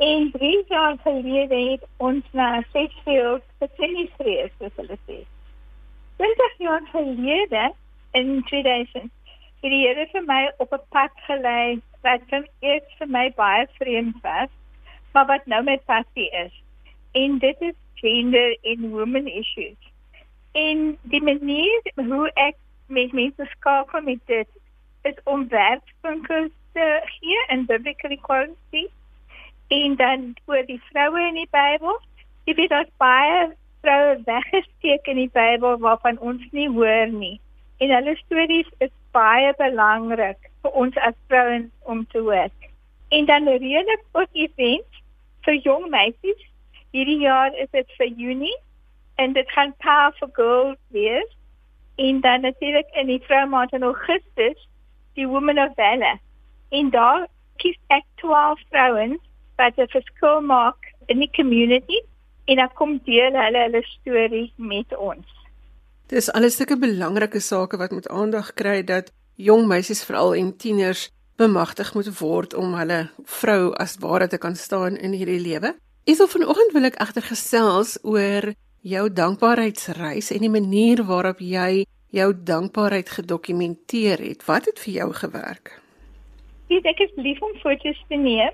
En 0.03 0.31
drie 0.31 0.65
jaar 0.69 0.97
gelede 1.03 1.71
het 1.71 1.87
ons 1.97 2.25
na 2.31 2.63
Sheffield 2.63 3.43
getennisreis 3.59 4.51
gefasiliteer. 4.59 5.27
20 6.17 6.55
jaar 6.59 6.83
gelede, 6.93 7.73
in 8.11 8.43
2000, 8.45 9.03
het 9.61 9.71
die 9.71 9.87
Here 9.87 10.07
vir 10.13 10.25
my 10.27 10.41
op 10.57 10.73
'n 10.73 10.81
pad 10.89 11.13
gelei 11.27 11.81
wat 12.03 12.33
eers 12.59 12.97
vir 12.99 13.09
my 13.09 13.33
baie 13.37 13.67
vreemd 13.79 14.17
was, 14.23 14.49
maar 15.13 15.27
wat 15.27 15.47
nou 15.47 15.63
my 15.63 15.79
passie 15.79 16.31
is. 16.31 16.63
En 17.13 17.39
dit 17.39 17.61
is 17.61 17.79
gender 17.95 18.57
in 18.61 18.91
women 18.91 19.27
issues. 19.27 19.93
En 20.53 20.99
die 21.03 21.23
manier 21.23 21.81
hoe 21.95 22.31
ek 22.35 22.57
met 22.87 23.13
mense 23.13 23.47
skakel 23.51 24.01
met 24.01 24.27
dit 24.27 24.49
is 25.03 25.23
om 25.25 25.49
werkpunte 25.49 26.51
te 26.73 27.01
gee 27.05 27.45
in 27.49 27.67
biblical 27.67 28.11
equality 28.11 28.87
en 29.73 29.97
dan 29.97 30.35
oor 30.47 30.65
die 30.67 30.81
vroue 30.91 31.21
in 31.29 31.39
die 31.41 31.49
Bybel. 31.51 31.97
Jy 32.45 32.55
weet 32.59 32.73
daar's 32.75 32.91
baie 33.01 33.37
vroue 33.81 34.19
weggesteek 34.27 35.07
in 35.09 35.21
die 35.23 35.31
Bybel 35.33 35.79
waarvan 35.81 36.19
ons 36.19 36.43
nie 36.53 36.69
hoor 36.71 37.07
nie. 37.09 37.39
En 37.81 37.95
hulle 37.95 38.17
stories 38.21 38.69
is 38.85 38.93
baie 39.17 39.55
belangrik 39.59 40.51
vir 40.63 40.77
ons 40.85 40.99
as 41.09 41.17
vrouens 41.33 41.71
om 41.95 42.05
te 42.13 42.21
hoor. 42.27 42.53
En 43.09 43.25
dan 43.31 43.49
redelik 43.49 44.05
ook 44.13 44.29
events 44.45 45.01
vir 45.49 45.59
jong 45.65 45.89
meisies. 45.91 46.45
Hierdie 46.93 47.23
jaar 47.25 47.57
is 47.57 47.73
dit 47.73 47.97
vir 47.97 48.13
Junie 48.21 48.59
en 49.17 49.33
dit 49.33 49.51
gaan 49.57 49.75
Powerful 49.81 50.33
Girls 50.37 50.79
wees. 50.89 51.37
En 51.97 52.21
dan 52.21 52.41
natuurlik 52.41 52.89
in 52.93 53.07
die 53.07 53.23
vroumaand 53.25 53.73
in 53.73 53.83
Augustus 53.89 54.69
die 55.17 55.29
Women 55.29 55.59
of 55.59 55.75
Valor. 55.77 56.21
En 56.69 56.91
daar 56.91 57.27
kies 57.57 57.79
ek 57.87 58.05
12 58.21 58.61
vrouens 58.69 59.21
wat 59.63 59.79
'n 59.79 59.95
verskil 59.97 60.41
maak 60.41 60.81
in 61.07 61.19
die 61.19 61.31
community 61.39 61.99
en 62.45 62.57
dan 62.57 62.73
kom 62.75 63.01
deel 63.05 63.33
hulle 63.45 63.61
hulle 63.67 63.83
storie 63.83 64.53
met 64.57 64.97
ons. 64.97 65.27
Dis 66.07 66.33
alles 66.37 66.57
sulke 66.57 66.77
belangrike 66.77 67.41
sake 67.41 67.79
wat 67.79 67.91
moet 67.91 68.09
aandag 68.09 68.55
kry 68.55 68.83
dat 68.83 69.13
jong 69.35 69.67
meisies 69.67 70.05
veral 70.05 70.35
en 70.35 70.57
tieners 70.57 71.11
bemagtig 71.37 71.95
moet 71.95 72.11
word 72.19 72.55
om 72.55 72.75
hulle 72.75 73.09
vrou 73.25 73.73
as 73.85 73.97
ware 74.03 74.29
te 74.29 74.39
kan 74.39 74.57
staan 74.57 74.97
in 74.97 75.13
hierdie 75.13 75.41
lewe. 75.41 75.75
Iso 76.05 76.27
vanoggend 76.27 76.75
wil 76.75 76.85
ek 76.91 76.99
egter 77.01 77.23
gesels 77.23 77.99
oor 78.03 78.53
jou 78.83 79.05
dankbaarheidsreis 79.13 80.33
en 80.35 80.43
die 80.43 80.53
manier 80.53 81.05
waarop 81.07 81.39
jy 81.41 81.85
jou 82.13 82.29
dankbaarheid 82.35 83.09
gedokumenteer 83.09 84.19
het. 84.19 84.43
Wat 84.45 84.67
het 84.67 84.83
vir 84.83 84.93
jou 84.93 85.13
gewerk? 85.15 85.79
Ek 86.69 87.01
is 87.05 87.13
lief 87.17 87.41
om 87.45 87.55
foto's 87.63 87.99
te 88.09 88.17
neem 88.17 88.53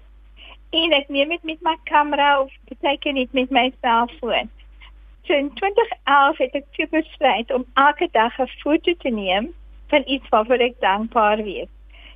En 0.71 0.93
ek 0.93 1.09
neem 1.09 1.29
dit 1.29 1.43
met 1.43 1.61
my 1.65 1.77
kamera 1.89 2.41
of 2.41 2.53
beteken 2.69 3.15
net 3.15 3.33
met 3.33 3.51
my 3.51 3.73
selfoon. 3.81 4.51
So 5.25 5.33
in 5.33 5.49
2011 5.55 6.39
het 6.39 6.55
ek 6.61 6.67
toe 6.77 6.87
besluit 6.93 7.53
om 7.53 7.65
elke 7.75 8.09
dag 8.13 8.39
'n 8.41 8.51
foto 8.61 8.95
te 9.05 9.09
neem 9.09 9.55
van 9.89 10.03
iets 10.07 10.29
waarvoor 10.29 10.61
ek 10.69 10.81
dankbaar 10.81 11.43
wees. 11.43 11.69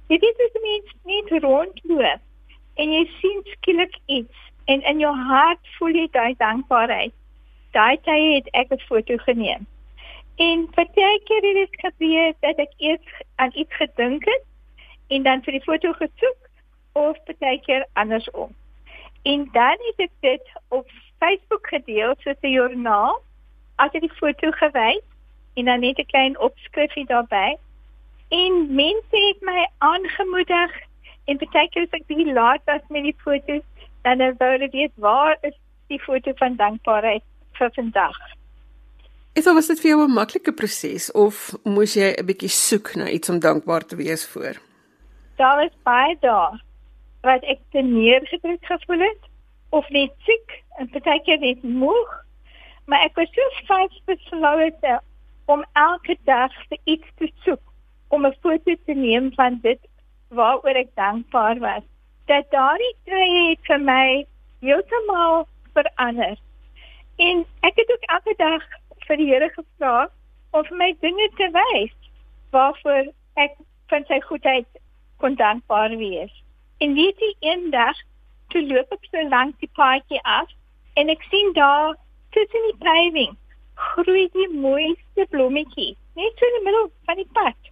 Jy 0.09 0.19
weet 0.19 0.45
as 0.45 0.63
mens 0.63 0.93
net 1.05 1.43
rondloop 1.43 2.21
en 2.75 2.93
jy 2.93 3.05
sien 3.21 3.41
skielik 3.45 3.97
iets 4.07 4.37
en 4.65 4.83
in 4.83 4.99
jou 4.99 5.15
hart 5.17 5.69
voel 5.79 5.95
jy 5.95 6.09
daai 6.13 6.35
dankbaarheid. 6.39 7.13
Daai 7.73 7.97
tyd 8.05 8.35
het 8.35 8.49
ek 8.53 8.73
'n 8.73 8.85
foto 8.89 9.17
geneem. 9.17 9.67
En 10.37 10.69
partykeer 10.71 11.43
het 11.49 11.59
dit 11.63 11.81
gebeur 11.85 12.33
dat 12.41 12.57
ek 12.59 12.73
eers 12.77 13.23
aan 13.37 13.51
iets 13.55 13.75
gedink 13.77 14.25
het 14.25 14.45
en 15.09 15.23
dan 15.23 15.43
vir 15.43 15.53
die 15.53 15.67
foto 15.69 15.93
gesoek 15.93 16.41
of 16.93 17.17
partykeer 17.25 17.87
andersom. 17.93 18.55
En 19.23 19.49
dan 19.53 19.77
het 19.79 19.99
ek 20.09 20.11
dit 20.21 20.53
op 20.69 20.89
Facebook 21.19 21.67
gedeel 21.67 22.15
soos 22.19 22.41
'n 22.41 22.49
joernaal. 22.57 23.23
As 23.77 23.93
ek 23.93 24.01
die 24.01 24.19
foto 24.21 24.51
gewys 24.51 25.07
en 25.55 25.65
dan 25.65 25.81
net 25.81 25.99
'n 25.99 26.07
klein 26.07 26.39
opskrifie 26.39 27.07
daarbey. 27.07 27.57
En 28.29 28.75
mense 28.75 29.17
het 29.29 29.41
my 29.41 29.69
aangemoedig 29.79 30.73
en 31.25 31.39
partykeer 31.39 31.83
as 31.83 31.99
ek 31.99 32.07
bietjie 32.07 32.33
laat 32.33 32.63
was 32.65 32.81
met 32.89 33.03
die 33.03 33.17
foto's, 33.25 33.67
dan 34.03 34.19
wou 34.19 34.51
hulle 34.51 34.69
weet 34.71 34.93
waar 34.95 35.37
is 35.41 35.55
die 35.87 36.01
foto 36.01 36.33
van 36.35 36.57
dankbaarheid 36.57 37.23
vir 37.53 37.71
vandag. 37.75 38.19
Is 39.33 39.45
dit 39.45 39.55
was 39.55 39.67
dit 39.67 39.81
vir 39.81 39.91
jou 39.91 40.05
'n 40.05 40.13
maklike 40.13 40.53
proses 40.53 41.13
of 41.13 41.55
moes 41.65 41.95
jy 41.95 42.15
'n 42.19 42.27
bietjie 42.27 42.49
soek 42.49 42.95
na 42.95 43.09
iets 43.09 43.29
om 43.29 43.39
dankbaar 43.39 43.85
te 43.85 43.97
wees 43.97 44.27
vir? 44.27 44.61
Daar 45.37 45.57
was 45.57 45.75
baie 45.83 46.17
dae 46.21 46.61
wat 47.23 47.45
ek 47.51 47.61
te 47.71 47.83
neergedruk 47.87 48.65
gevoel 48.67 49.05
het 49.07 49.31
of 49.71 49.89
net 49.89 50.13
siek 50.27 50.59
en 50.79 50.91
partykeer 50.91 51.39
net 51.39 51.63
moeg. 51.63 52.11
Maar 52.87 53.07
ek 53.07 53.17
was 53.21 53.31
so 53.35 53.65
vas 53.69 54.01
beslote 54.11 54.99
om 55.53 55.65
elke 55.73 56.17
dag 56.29 56.55
vir 56.69 56.79
iets 56.85 57.09
te 57.19 57.31
soek 57.45 57.63
om 58.09 58.27
'n 58.27 58.37
foto 58.43 58.75
te 58.87 58.95
neem 58.95 59.33
van 59.35 59.59
dit 59.63 59.81
waaroor 60.29 60.77
ek 60.85 60.95
dankbaar 60.95 61.59
was. 61.59 61.85
Dat 62.27 62.51
daardie 62.51 62.97
tyd 63.05 63.33
het 63.49 63.67
vir 63.67 63.81
my 63.81 64.27
heeltemal 64.61 65.47
verander. 65.73 66.37
En 67.17 67.47
ek 67.61 67.77
het 67.77 67.93
ook 67.93 68.05
elke 68.17 68.35
dag 68.37 68.63
vir 69.07 69.17
die 69.17 69.31
Here 69.33 69.51
gevra 69.51 70.11
om 70.51 70.65
vir 70.65 70.77
my 70.77 70.97
dinge 71.01 71.29
te 71.37 71.49
wys 71.53 71.97
waarvoor 72.51 73.13
ek 73.35 73.57
van 73.89 74.05
sy 74.09 74.21
goedheid 74.21 74.67
kon 75.17 75.35
dankbaar 75.35 75.97
wees. 75.97 76.42
En 76.83 76.95
weet 76.99 77.19
jy 77.23 77.31
eendag 77.53 77.99
toe 78.53 78.63
loop 78.67 78.93
ek 78.97 79.07
so 79.11 79.23
lank 79.35 79.59
die 79.63 79.71
paadjie 79.79 80.21
af 80.39 80.51
en 81.01 81.13
ek 81.13 81.23
sien 81.31 81.53
daar 81.59 81.95
tussen 82.37 82.67
die 82.69 82.79
paving 82.85 83.37
groei 83.83 84.27
die 84.37 84.49
mooiste 84.65 85.27
blommetjie 85.35 85.93
net 86.19 86.39
so 86.39 86.49
in 86.49 86.59
die 86.59 86.65
middel 86.67 86.91
van 87.09 87.21
die 87.23 87.31
pad 87.39 87.71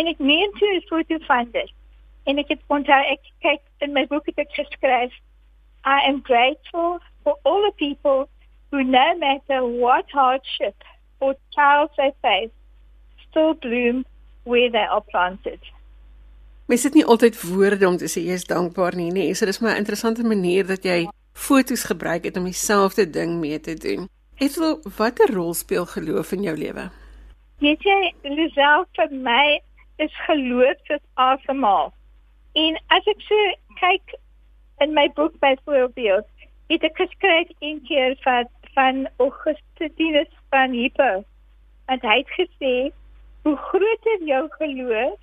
en 0.00 0.08
ek 0.12 0.22
neem 0.30 0.54
toe 0.60 0.70
'n 0.76 0.86
foto 0.90 1.18
van 1.26 1.50
dit 1.56 1.74
en 2.30 2.38
ek 2.44 2.54
het 2.54 2.62
onthou 2.76 3.02
ek 3.16 3.28
kyk 3.46 3.62
in 3.86 3.92
my 3.98 4.06
boek 4.14 4.30
het 4.30 4.38
ek 4.46 4.54
geskryf 4.60 5.18
I 5.84 5.98
am 6.08 6.22
grateful 6.22 7.00
for 7.24 7.36
all 7.44 7.62
the 7.66 7.74
people 7.84 8.28
who 8.70 8.82
no 8.84 9.06
matter 9.18 9.60
what 9.66 10.10
hardship 10.10 10.76
or 11.20 11.34
trials 11.54 11.90
they 11.96 12.12
face 12.22 12.54
still 13.28 13.54
bloom 13.54 14.04
where 14.44 14.70
they 14.70 14.86
are 14.96 15.04
planted. 15.10 15.60
Mens 16.72 16.86
het 16.88 16.94
nie 16.96 17.04
altyd 17.04 17.36
woorde 17.44 17.84
om 17.86 17.96
te 18.00 18.08
sê 18.08 18.22
jy 18.24 18.36
is 18.40 18.46
dankbaar 18.48 18.94
nie, 18.96 19.10
nee. 19.12 19.34
So 19.36 19.44
dis 19.44 19.60
'n 19.60 19.76
interessante 19.76 20.24
manier 20.24 20.64
dat 20.66 20.84
jy 20.84 21.08
foto's 21.32 21.84
gebruik 21.84 22.24
het 22.24 22.36
om 22.36 22.44
dieselfde 22.44 23.10
ding 23.10 23.40
mee 23.40 23.60
te 23.60 23.74
doen. 23.74 24.08
Ethel, 24.38 24.80
watter 24.96 25.34
rol 25.34 25.54
speel 25.54 25.86
geloof 25.86 26.32
in 26.32 26.42
jou 26.42 26.56
lewe? 26.56 26.90
Weet 27.58 27.82
jy, 27.82 28.14
Lisel 28.22 28.86
vir 28.96 29.10
my 29.10 29.60
is 29.96 30.14
geloof 30.26 30.76
soos 30.88 31.04
asemhaal. 31.14 31.92
En 32.52 32.80
as 32.86 33.04
ek 33.06 33.20
so 33.20 33.36
kyk 33.80 34.16
in 34.80 34.94
my 34.94 35.10
boek 35.14 35.38
byvoorbeeld, 35.38 36.26
het 36.68 36.82
ek 36.82 36.96
geskryf 36.96 37.48
een 37.60 37.82
keer 37.84 38.16
van 38.24 38.48
van 38.74 39.08
Augustinus 39.16 40.32
van 40.48 40.70
Hippo. 40.72 41.24
En 41.86 41.98
hy 42.00 42.16
het 42.16 42.32
gesê, 42.40 42.92
hoe 43.42 43.56
groter 43.56 44.18
jou 44.24 44.48
geloof, 44.50 45.18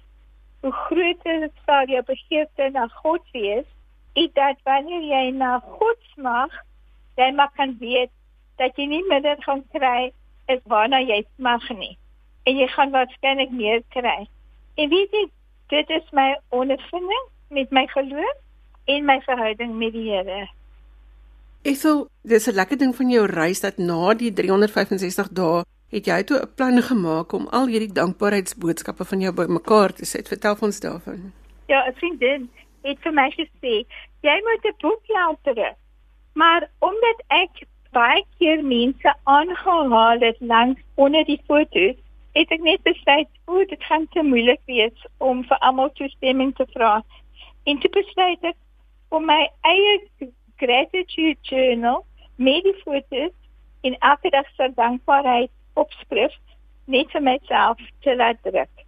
hoe 0.62 0.72
groter 0.72 1.50
sal 1.66 1.88
jou 1.88 2.02
begeerte 2.08 2.70
na 2.74 2.88
God 3.02 3.24
wees, 3.32 3.68
en 4.14 4.30
dat 4.34 4.58
wanneer 4.68 5.06
jy 5.08 5.32
na 5.38 5.60
God 5.60 5.98
smag, 6.14 6.52
jy 7.20 7.32
maar 7.36 7.52
kan 7.56 7.76
weet 7.80 8.12
dat 8.60 8.76
jy 8.76 8.90
nie 8.92 9.04
minder 9.08 9.40
gaan 9.46 9.64
kry 9.76 10.12
as 10.52 10.62
waarna 10.72 11.00
jy 11.04 11.22
smag 11.38 11.70
nie. 11.80 11.96
En 12.48 12.58
jy 12.58 12.68
gaan 12.76 12.92
waarskynlik 12.92 13.52
meer 13.56 13.84
kry. 13.96 14.28
En 14.76 14.90
weet 14.92 15.16
jy, 15.16 15.26
dit 15.70 15.90
is 15.90 16.14
my 16.16 16.34
ondervinding 16.56 17.26
met 17.56 17.72
my 17.72 17.86
geloof 17.94 18.38
en 18.90 19.06
my 19.06 19.20
verhouding 19.26 19.76
met 19.78 19.94
die 19.94 20.08
Here. 20.10 20.48
Ek 21.68 21.76
sou 21.76 22.08
dis 22.24 22.48
'n 22.48 22.56
lekker 22.56 22.78
ding 22.78 22.96
van 22.96 23.10
jou 23.10 23.26
reis 23.26 23.60
dat 23.62 23.78
na 23.78 24.14
die 24.14 24.32
365 24.34 25.30
dae 25.30 25.64
het 25.90 26.06
jy 26.06 26.24
toe 26.24 26.40
'n 26.42 26.54
plan 26.56 26.82
gemaak 26.82 27.32
om 27.34 27.48
al 27.48 27.68
hierdie 27.68 27.94
dankbaarheidsboodskappe 27.94 29.06
van 29.06 29.20
jou 29.20 29.34
bymekaar 29.34 29.94
te 29.94 30.06
sit. 30.06 30.28
Vertel 30.28 30.56
ons 30.60 30.80
daarvan. 30.80 31.34
Ja, 31.68 31.92
vind 31.96 32.20
dit 32.20 32.42
het 32.82 33.00
vir 33.04 33.14
my 33.14 33.30
gesê, 33.36 33.74
jy 34.22 34.38
moet 34.48 34.66
'n 34.66 34.76
boek 34.82 35.04
later. 35.08 35.76
Maar 36.34 36.70
omdat 36.80 37.24
ek 37.28 37.68
baie 37.92 38.26
keer 38.38 38.64
mense 38.64 39.14
aangehaal 39.24 40.20
het 40.20 40.38
langs 40.40 40.80
onder 40.96 41.26
die 41.26 41.42
foto's, 41.48 41.96
het 42.34 42.52
ek 42.52 42.62
net 42.62 42.82
besluit, 42.84 43.28
o, 43.46 43.66
dit 43.66 43.84
gaan 43.84 44.08
te 44.14 44.24
moeilik 44.24 44.62
wees 44.66 45.08
om 45.18 45.44
vir 45.44 45.58
almal 45.58 45.92
toestemming 45.92 46.56
te 46.56 46.66
vra. 46.74 47.04
En 47.64 47.80
toe 47.80 47.90
besluit 47.90 48.44
ek 48.44 48.56
om 49.10 49.26
my 49.26 49.50
eie 49.62 50.02
gratitude 50.56 51.38
journal 51.42 52.06
met 52.36 52.64
die 52.64 52.78
foto's 52.84 53.34
in 53.82 53.96
elke 54.00 54.30
dag 54.30 54.46
se 54.56 54.72
dankbaarheid 54.76 55.50
opskrif 55.84 56.36
net 56.86 57.12
vir 57.14 57.26
myself 57.26 57.82
te 58.06 58.16
laat 58.16 58.40
druk. 58.44 58.86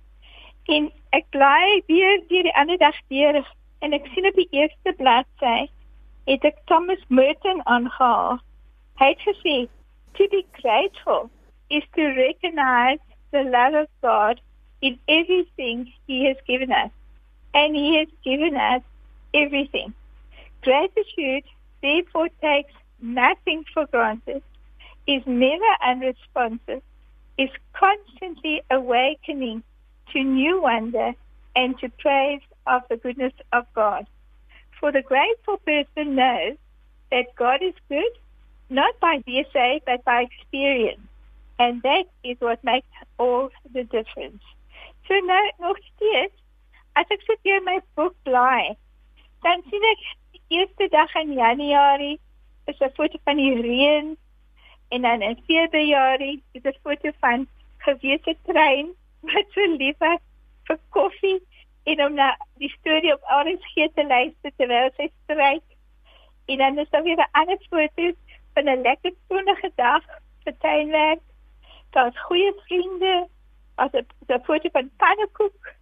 En 0.76 0.90
ek 1.18 1.28
bly 1.36 1.82
weer 1.88 2.22
deur 2.30 2.48
die 2.48 2.58
ander 2.62 2.80
dag 2.82 2.98
deur 3.14 3.42
en 3.82 3.94
ek 3.98 4.08
sien 4.14 4.28
op 4.30 4.38
die 4.40 4.50
eerste 4.52 4.94
bladsy 4.98 5.68
het 6.30 6.46
ek 6.48 6.60
Thomas 6.70 7.02
Merton 7.10 7.62
aangehaal. 7.66 8.40
Hy 9.02 9.14
het 9.14 9.24
gesê 9.26 9.58
to 10.18 10.28
be 10.34 10.44
grateful 10.60 11.30
is 11.70 11.84
to 11.96 12.08
recognize 12.18 13.00
the 13.32 13.44
love 13.44 13.74
of 13.74 13.88
God 14.02 14.42
in 14.82 15.00
everything 15.08 15.92
he 16.08 16.26
has 16.26 16.38
given 16.46 16.72
us. 16.72 16.92
And 17.54 17.76
he 17.76 17.98
has 17.98 18.08
given 18.24 18.56
us 18.56 18.84
everything. 19.34 19.94
Gratitude 20.62 21.44
therefore 21.82 22.30
takes 22.42 22.74
nothing 23.02 23.66
for 23.74 23.86
granted 23.88 24.44
is 25.08 25.24
never 25.26 25.72
unresponsive, 25.86 26.82
is 27.38 27.50
constantly 27.74 28.62
awakening 28.70 29.64
to 30.12 30.24
new 30.24 30.62
wonder 30.62 31.14
and 31.56 31.78
to 31.80 31.90
praise 31.90 32.42
of 32.68 32.82
the 32.90 32.98
goodness 32.98 33.34
of 33.52 33.66
God. 33.74 34.06
For 34.80 34.92
the 34.92 35.02
grateful 35.02 35.58
person 35.58 36.16
knows 36.16 36.58
that 37.12 37.36
God 37.36 37.62
is 37.62 37.74
good, 37.90 38.14
not 38.70 39.00
by 39.00 39.22
hearsay, 39.26 39.82
but 39.86 40.04
by 40.06 40.22
experience. 40.24 41.02
And 41.60 41.82
that 41.84 42.06
is 42.24 42.38
what 42.40 42.64
makes 42.64 42.88
all 43.18 43.50
the 43.74 43.84
difference. 43.84 44.42
So 45.08 45.20
nou 45.20 45.52
nog 45.60 45.78
steeds, 45.78 46.34
as 46.96 47.06
ek 47.12 47.22
sit 47.28 47.40
hier 47.44 47.62
my 47.62 47.80
boek 47.96 48.16
blaai, 48.26 48.78
dan 49.44 49.64
sien 49.70 49.86
ek 49.92 50.02
eerste 50.56 50.88
dag 50.94 51.14
in 51.22 51.34
Januarie 51.38 52.20
is 52.68 52.80
'n 52.80 52.94
foto 52.96 53.20
van 53.26 53.38
die 53.38 53.56
reën 53.62 54.16
en 54.92 55.02
dan 55.02 55.22
in 55.22 55.44
Februarie 55.48 56.44
is 56.52 56.64
'n 56.64 56.78
foto 56.84 57.10
van 57.20 57.48
gewese 57.78 58.36
trein 58.44 58.88
wat 59.32 59.46
so 59.54 59.62
lief 59.76 59.98
was 59.98 60.20
vir 60.68 60.80
koffie 60.90 61.40
en 61.84 62.04
om 62.06 62.14
na 62.14 62.38
die 62.62 62.74
storie 62.80 63.14
op 63.14 63.24
RSG 63.24 63.88
te 63.96 64.06
luister 64.08 64.52
terwyl 64.56 64.90
sy 64.98 65.08
stryk. 65.24 65.64
En 66.46 66.58
dan 66.58 66.78
is 66.78 66.90
daar 66.90 67.04
weer 67.04 67.18
'n 67.18 67.32
ander 67.32 67.58
foto 67.70 68.12
van 68.54 68.70
'n 68.70 68.82
lekker 68.82 69.14
sonnige 69.28 69.72
dag 69.76 70.04
vir 70.44 70.58
tuinwerk. 70.58 71.24
Daar's 71.90 72.20
goeie 72.20 72.54
vriende, 72.66 73.28
as 73.76 73.92
'n 73.92 74.44
foto 74.44 74.70
van 74.72 74.92
pannekoek. 74.98 75.74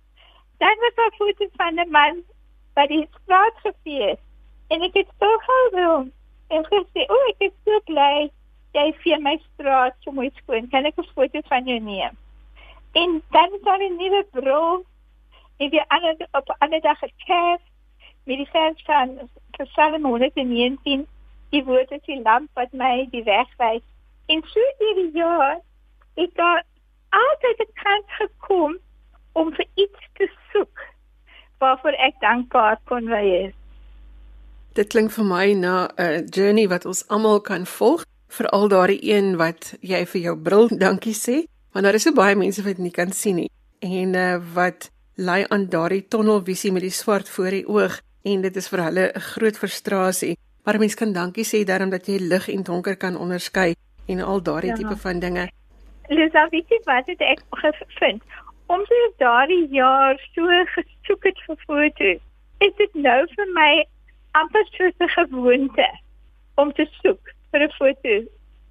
Dan 0.58 0.76
was 0.80 0.96
daar 0.96 1.14
foto 1.18 1.48
van 1.58 1.80
'n 1.80 1.90
man 1.92 2.24
wat 2.74 2.88
die 2.88 3.08
straat 3.22 3.56
gevee 3.64 4.02
het. 4.10 4.20
En 4.68 4.82
ek 4.82 4.94
het 4.94 5.08
so 5.20 5.38
gehou 5.38 6.12
en 6.48 6.66
gesê, 6.66 7.02
"O, 7.08 7.16
ek 7.30 7.36
is 7.38 7.52
so 7.66 7.80
bly." 7.80 8.32
Jy 8.78 8.94
vee 9.04 9.20
my 9.20 9.36
straat 9.54 9.96
so 10.04 10.12
mooi 10.12 10.30
skoon. 10.42 10.70
Kan 10.70 10.86
ek 10.86 10.98
'n 10.98 11.12
foto 11.16 11.42
van 11.50 11.66
jou 11.66 11.80
neem? 11.80 12.18
En 12.94 13.22
dan 13.32 13.54
is 13.54 13.62
daar 13.64 13.82
'n 13.82 13.98
nuwe 13.98 14.26
bril. 14.32 14.86
En 15.58 15.70
die 15.70 15.84
ander 15.88 16.28
op 16.32 16.48
'n 16.50 16.60
ander 16.60 16.82
dag 16.82 17.00
het 17.00 17.14
kerk 17.26 17.62
met 18.24 18.38
die 18.38 18.50
vers 18.52 18.82
van 18.86 19.30
Psalm 19.52 20.04
119, 20.06 21.08
die 21.50 21.64
woord 21.64 21.92
is 21.92 22.06
die 22.06 22.22
lamp 22.22 22.50
wat 22.54 22.72
my 22.72 23.08
die 23.12 23.24
weg 23.24 23.48
wys. 23.58 23.82
En 24.26 24.44
so 24.46 24.60
deur 24.78 24.96
die 24.96 25.12
jaar 25.14 25.60
het 26.16 26.36
daar 26.36 26.64
altyd 27.10 27.60
'n 27.60 27.74
kans 27.74 28.06
gekom 28.08 28.78
om 29.32 29.54
vir 29.54 29.66
iets 29.74 30.08
te 30.14 30.30
soek 30.52 30.86
waarvoor 31.58 31.92
ek 31.92 32.20
dankbaar 32.20 32.80
kon 32.84 33.06
wees. 33.06 33.54
Dit 34.74 34.88
klink 34.88 35.12
vir 35.12 35.26
my 35.26 35.54
na 35.54 35.90
'n 35.98 36.26
journey 36.30 36.68
wat 36.68 36.86
ons 36.86 37.08
almal 37.08 37.42
kan 37.42 37.66
volg, 37.66 38.06
veral 38.30 38.68
daardie 38.72 39.00
een 39.02 39.38
wat 39.38 39.74
jy 39.82 40.06
vir 40.06 40.22
jou 40.22 40.36
bril 40.38 40.70
dankie 40.70 41.16
sê, 41.18 41.44
want 41.74 41.86
daar 41.86 41.98
is 41.98 42.06
so 42.08 42.14
baie 42.14 42.36
mense 42.36 42.64
wat 42.66 42.78
nie 42.78 42.94
kan 42.94 43.12
sien 43.12 43.36
nie 43.44 43.50
en 43.80 44.16
uh, 44.16 44.38
wat 44.54 44.90
lei 45.16 45.46
aan 45.48 45.68
daardie 45.70 46.06
tonnelvisie 46.08 46.72
met 46.72 46.84
die 46.84 46.94
swart 46.94 47.30
voor 47.30 47.56
die 47.56 47.66
oog 47.68 48.00
en 48.28 48.42
dit 48.42 48.56
is 48.56 48.68
vir 48.72 48.84
hulle 48.84 49.06
'n 49.16 49.20
groot 49.34 49.58
frustrasie. 49.58 50.38
Maar 50.64 50.80
mens 50.80 50.96
kan 50.96 51.14
dankie 51.14 51.46
sê 51.46 51.64
daarom 51.64 51.90
dat 51.90 52.08
jy 52.08 52.18
lig 52.20 52.50
en 52.50 52.64
donker 52.64 52.98
kan 52.98 53.18
onderskei 53.18 53.76
en 54.08 54.22
al 54.22 54.42
daardie 54.44 54.70
ja. 54.70 54.76
tipe 54.76 54.98
van 54.98 55.20
dinge. 55.20 55.50
Lisa, 56.10 56.48
weet 56.50 56.70
jy 56.70 56.80
wat 56.84 57.06
het 57.06 57.22
ek 57.22 57.42
gevind? 57.50 58.24
Omdat 58.68 59.04
ek 59.08 59.18
daardie 59.18 59.68
jaar 59.70 60.16
so 60.36 60.44
gesoek 60.76 61.24
het 61.24 61.40
vir 61.48 61.58
foto's, 61.66 62.22
is 62.60 62.74
dit 62.78 62.94
nou 62.94 63.28
vir 63.36 63.48
my 63.54 63.86
amper 64.32 64.66
soos 64.72 64.96
'n 65.00 65.10
gewoonte 65.10 65.90
om 66.56 66.74
te 66.74 66.88
soek 67.02 67.34
vir 67.52 67.62
'n 67.64 67.72
foto 67.78 68.14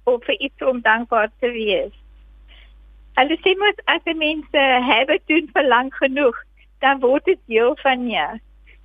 of 0.03 0.23
vir 0.25 0.37
iets 0.39 0.61
om 0.61 0.81
dankbaar 0.81 1.31
te 1.39 1.51
wees. 1.51 1.93
Hulle 3.19 3.37
sê 3.43 3.55
mos 3.57 3.79
as 3.85 4.01
jy 4.05 4.13
mense 4.13 4.61
het 4.89 5.21
doen 5.27 5.49
vir 5.53 5.67
lank 5.67 5.93
genoeg, 5.95 6.37
dan 6.79 6.99
word 6.99 7.25
dit 7.25 7.39
deel 7.45 7.75
van 7.81 8.07
jou. 8.09 8.39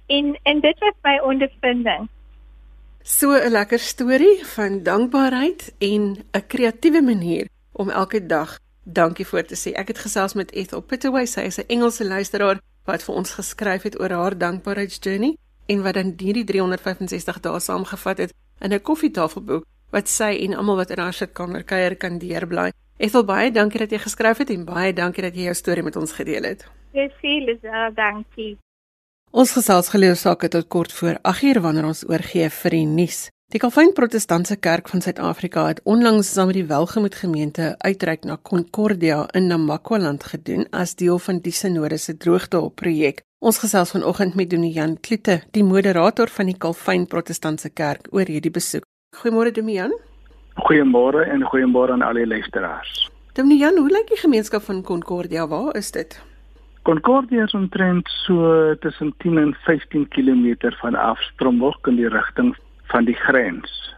En 0.06 0.38
en 0.42 0.60
dit 0.60 0.78
was 0.78 0.96
my 1.02 1.18
ondervinding. 1.18 2.08
So 3.02 3.32
'n 3.32 3.50
lekker 3.50 3.78
storie 3.78 4.44
van 4.44 4.82
dankbaarheid 4.82 5.74
en 5.78 6.02
'n 6.32 6.46
kreatiewe 6.46 7.02
manier 7.02 7.48
om 7.72 7.90
elke 7.90 8.26
dag 8.26 8.58
dankie 8.82 9.26
voor 9.26 9.44
te 9.44 9.56
sê. 9.56 9.72
Ek 9.72 9.88
het 9.88 9.98
gesels 9.98 10.34
met 10.34 10.52
Ethel 10.52 10.80
Pittaway, 10.80 11.26
sy 11.26 11.40
is 11.40 11.58
'n 11.58 11.66
Engelse 11.66 12.04
luisteraar 12.04 12.60
wat 12.84 13.02
vir 13.02 13.14
ons 13.14 13.30
geskryf 13.32 13.82
het 13.82 14.00
oor 14.00 14.10
haar 14.10 14.38
dankbaarheidsjourney 14.38 15.36
en 15.66 15.82
wat 15.82 15.94
dan 15.94 16.14
hierdie 16.16 16.44
365 16.44 17.40
dae 17.40 17.60
saamgevat 17.60 18.18
het 18.18 18.32
in 18.60 18.72
'n 18.72 18.82
koffietafelboek 18.82 19.64
wat 19.94 20.10
sy 20.10 20.32
en 20.44 20.56
almal 20.58 20.82
wat 20.82 20.90
in 20.90 21.02
haar 21.02 21.14
sitkamer 21.14 21.62
kuier 21.62 21.94
kan 21.96 22.18
deurbly. 22.18 22.72
Ethel 22.98 23.24
baie 23.26 23.50
dankie 23.54 23.80
dat 23.82 23.94
jy 23.94 24.02
geskryf 24.02 24.42
het 24.42 24.50
en 24.54 24.66
baie 24.66 24.92
dankie 24.94 25.22
dat 25.22 25.34
jy 25.38 25.48
jou 25.48 25.54
storie 25.58 25.86
met 25.86 25.96
ons 25.96 26.14
gedeel 26.14 26.50
het. 26.50 26.66
Baie 26.94 27.10
dankie. 27.94 28.54
Ons 29.34 29.50
gesels 29.56 29.88
geloof 29.90 30.18
sake 30.20 30.48
tot 30.48 30.68
kort 30.70 30.92
voor 30.94 31.18
8uur 31.26 31.58
wanneer 31.62 31.88
ons 31.88 32.04
oorgee 32.06 32.50
vir 32.62 32.76
die 32.76 32.86
nuus. 32.86 33.24
Die 33.50 33.58
Calvin 33.58 33.92
Protestantse 33.92 34.56
Kerk 34.56 34.88
van 34.88 35.02
Suid-Afrika 35.02 35.66
het 35.66 35.80
onlangs 35.84 36.30
saam 36.32 36.48
met 36.50 36.56
die 36.60 36.66
Welgemoed 36.70 37.14
Gemeente 37.18 37.74
uitreik 37.78 38.24
na 38.24 38.38
Concordia 38.42 39.24
in 39.34 39.50
Namakwa-land 39.50 40.24
gedoen 40.30 40.66
as 40.70 40.94
deel 40.94 41.18
van 41.18 41.42
die 41.42 41.52
Sinode 41.52 41.98
se 41.98 42.16
droogtehulp 42.16 42.74
projek. 42.74 43.22
Ons 43.38 43.58
gesels 43.58 43.90
vanoggend 43.90 44.34
met 44.34 44.50
Dominee 44.50 44.96
Kloete, 45.00 45.42
die 45.50 45.64
moderator 45.64 46.28
van 46.28 46.46
die 46.46 46.58
Calvin 46.58 47.06
Protestantse 47.06 47.70
Kerk 47.70 48.08
oor 48.10 48.30
hierdie 48.30 48.54
besoek. 48.54 48.86
Goeiemôre 49.14 49.52
Dominee. 49.52 49.94
Goeiemôre 50.54 51.22
en 51.30 51.42
goeiemôre 51.42 51.92
aan 51.92 52.02
al 52.02 52.18
die 52.18 52.26
luisteraars. 52.26 53.10
Dominee 53.32 53.58
Jan, 53.58 53.76
hoe 53.78 53.90
lyk 53.90 54.08
die 54.10 54.18
gemeenskap 54.18 54.62
van 54.62 54.82
Concordia? 54.82 55.46
Waar 55.48 55.76
is 55.76 55.90
dit? 55.90 56.16
Concordia 56.82 57.44
is 57.44 57.54
omtrent 57.54 58.08
so 58.26 58.74
tussen 58.80 59.14
10 59.18 59.38
en 59.38 59.54
15 59.64 60.08
km 60.08 60.72
van 60.80 60.94
Afstrombok 60.94 61.86
in 61.86 61.96
die 61.96 62.08
rigting 62.08 62.56
van 62.92 63.04
die 63.04 63.14
grens. 63.14 63.94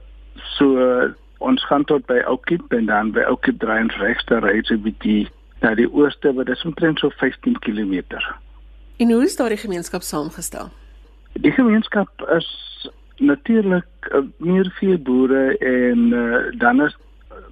So 0.57 0.77
ons 1.39 1.65
gaan 1.65 1.85
tot 1.85 2.07
by 2.07 2.21
Oukiep 2.29 2.73
en 2.73 2.87
dan 2.87 3.11
by 3.17 3.25
Oukiep 3.27 3.59
draai 3.61 3.83
ons 3.83 3.97
regs 4.01 4.25
te 4.25 4.39
ry 4.45 4.61
so 4.63 4.75
'n 4.75 4.83
bietjie 4.85 5.29
na 5.63 5.75
die 5.75 5.89
ooste 5.93 6.33
wat 6.33 6.49
is 6.49 6.65
omtrent 6.65 6.99
so 6.99 7.11
15 7.11 7.59
km. 7.59 8.05
En 8.97 9.11
hoe 9.11 9.25
is 9.25 9.37
daardie 9.37 9.59
gemeenskap 9.59 10.03
saamgestel? 10.03 10.69
Die 11.33 11.53
gemeenskap 11.53 12.09
is 12.37 12.49
natuurlik 13.19 13.87
uh, 14.13 14.23
meer 14.37 14.71
veel 14.79 14.99
boere 14.99 15.59
en 15.59 15.99
uh, 16.13 16.59
dan 16.59 16.83
is 16.83 16.97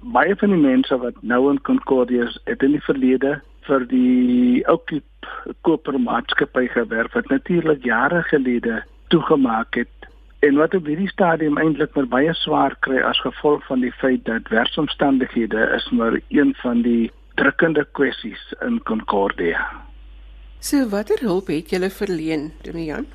baie 0.01 0.35
van 0.35 0.53
die 0.53 0.61
mense 0.61 0.97
wat 0.97 1.17
nou 1.21 1.49
in 1.51 1.61
Concordia 1.61 2.23
is, 2.23 2.39
het 2.43 2.63
in 2.63 2.75
die 2.77 2.83
verlede 2.85 3.39
vir 3.65 3.85
die 3.89 4.61
Oukiep 4.69 5.29
kopermaatskappy 5.65 6.67
gewerk 6.73 7.13
wat 7.17 7.29
natuurlik 7.29 7.83
jare 7.83 8.21
gelede 8.29 8.83
toegemaak 9.13 9.75
het 9.75 10.09
en 10.45 10.59
wat 10.61 10.75
op 10.77 10.85
hierdie 10.85 11.09
stadium 11.09 11.57
eintlik 11.57 11.95
maar 11.97 12.09
baie 12.11 12.33
swaar 12.37 12.75
kry 12.85 13.01
as 13.01 13.19
gevolg 13.25 13.65
van 13.69 13.81
die 13.81 13.93
feit 14.01 14.25
dat 14.29 14.49
werksomstandighede 14.53 15.69
is 15.77 15.89
maar 15.89 16.19
een 16.29 16.53
van 16.61 16.81
die 16.85 17.11
drukkende 17.35 17.85
kwessies 17.97 18.53
in 18.61 18.79
Concordia. 18.83 19.65
So 20.59 20.87
watter 20.89 21.19
hulp 21.21 21.49
het 21.51 21.69
julle 21.69 21.89
verleen, 21.89 22.51
Domian? 22.63 23.05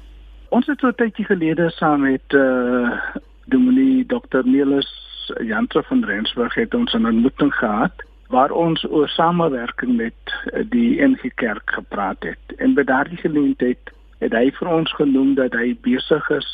Ons 0.51 0.67
het 0.67 0.81
so 0.81 0.89
'n 0.89 0.99
tydjie 0.99 1.25
gelede 1.25 1.71
saam 1.71 2.01
met 2.01 2.27
eh 2.35 2.39
uh, 2.39 2.99
Dominee 3.47 4.07
Dr. 4.07 4.43
Nelis 4.45 4.91
Jantre 5.39 5.83
van 5.83 6.05
Rensburg 6.05 6.55
het 6.55 6.75
ons 6.75 6.93
'n 6.93 7.07
ontmoeting 7.07 7.55
gehad 7.55 7.93
waar 8.29 8.51
ons 8.51 8.85
oor 8.91 9.09
samewerking 9.09 9.97
met 9.97 10.21
uh, 10.27 10.65
die 10.69 11.03
NG 11.03 11.35
Kerk 11.35 11.71
gepraat 11.71 12.23
het. 12.23 12.57
En 12.57 12.75
by 12.75 12.83
daardie 12.83 13.19
geleentheid 13.19 13.79
het 14.19 14.33
hy 14.33 14.51
vir 14.51 14.69
ons 14.69 14.93
genoem 14.93 15.35
dat 15.35 15.53
hy 15.53 15.77
besig 15.81 16.31
is, 16.31 16.51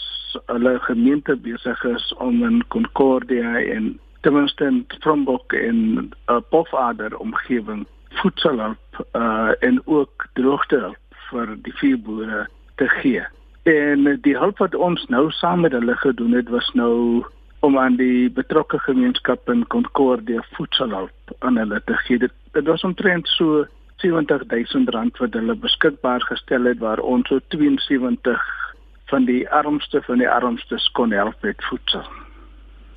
hulle 0.47 0.79
gemeente 0.81 1.37
besig 1.37 1.85
is 1.85 2.15
om 2.15 2.45
in 2.45 2.65
Concordia 2.69 3.61
en 3.61 3.99
ten 4.21 4.33
minste 4.33 4.65
in 4.65 4.85
Strombok 4.89 5.53
en 5.53 5.77
'n 5.77 6.13
uh, 6.31 6.41
Pofader 6.51 7.17
omgewing 7.17 7.87
voedselhulp 8.09 9.07
uh 9.13 9.51
en 9.61 9.81
ook 9.85 10.27
droogtehulp 10.33 11.03
vir 11.31 11.57
die 11.63 11.75
veeboere 11.75 12.49
te 12.75 12.89
gee. 12.89 13.25
En 13.67 14.05
die 14.23 14.37
hulp 14.39 14.61
wat 14.63 14.75
ons 14.79 15.03
nou 15.11 15.25
saam 15.35 15.65
met 15.67 15.73
hulle 15.75 15.97
gedoen 15.99 16.37
het 16.39 16.49
was 16.55 16.69
nou 16.79 17.25
om 17.67 17.79
aan 17.79 17.97
die 17.99 18.31
betrokke 18.31 18.79
gemeenskap 18.79 19.49
in 19.51 19.65
Concordia 19.67 20.45
voedselhulp 20.55 21.33
aan 21.39 21.57
hulle 21.59 21.81
te 21.85 21.97
gee. 22.05 22.19
Dit, 22.23 22.35
dit 22.55 22.67
was 22.67 22.85
omtrent 22.87 23.27
so 23.29 23.65
70000 24.05 24.93
rand 24.95 25.19
wat 25.19 25.35
hulle 25.35 25.57
beskikbaar 25.59 26.23
gestel 26.29 26.69
het 26.71 26.79
waar 26.79 27.03
ons 27.03 27.27
so 27.29 27.43
72 27.55 28.45
van 29.11 29.27
die 29.27 29.43
armste 29.51 30.03
van 30.07 30.23
die 30.23 30.29
armstes 30.31 30.87
kon 30.95 31.11
help 31.11 31.43
met 31.43 31.65
voedsel. 31.71 32.05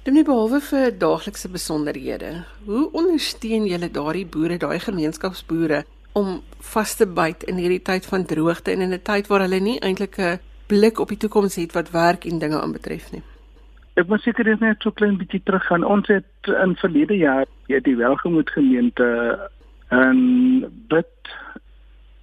Dit 0.06 0.14
nie 0.14 0.26
behalwe 0.28 0.60
vir 0.68 0.94
daaglikse 1.02 1.50
besonderhede. 1.50 2.44
Hoe 2.66 2.84
ondersteun 2.94 3.66
julle 3.66 3.90
daardie 3.94 4.26
boere, 4.26 4.58
daai 4.62 4.78
gemeenskapsboere 4.86 5.82
om 6.18 6.40
vas 6.74 6.94
te 6.98 7.10
byt 7.10 7.44
in 7.50 7.58
hierdie 7.62 7.82
tyd 7.86 8.06
van 8.10 8.26
droogte 8.26 8.72
en 8.72 8.86
in 8.86 8.94
'n 8.94 9.02
tyd 9.02 9.28
waar 9.28 9.42
hulle 9.46 9.60
nie 9.60 9.80
eintlik 9.80 10.18
'n 10.20 10.40
blik 10.70 11.00
op 11.00 11.12
die 11.12 11.18
toekoms 11.18 11.58
het 11.58 11.74
wat 11.78 11.92
werk 11.92 12.26
en 12.30 12.40
dinge 12.40 12.62
aanbetref 12.62 13.12
nie. 13.12 13.24
Ek 14.00 14.08
moet 14.08 14.22
seker 14.24 14.48
net 14.62 14.86
so 14.86 14.94
klein 14.96 15.18
bietjie 15.20 15.42
teruggaan. 15.44 15.84
Ons 15.84 16.08
het 16.08 16.52
in 16.64 16.76
verlede 16.80 17.18
jaar 17.18 17.48
hier 17.68 17.82
die 17.84 17.98
welgemoed 18.00 18.50
gemeente 18.56 19.08
'n 19.92 20.70
bid 20.88 21.34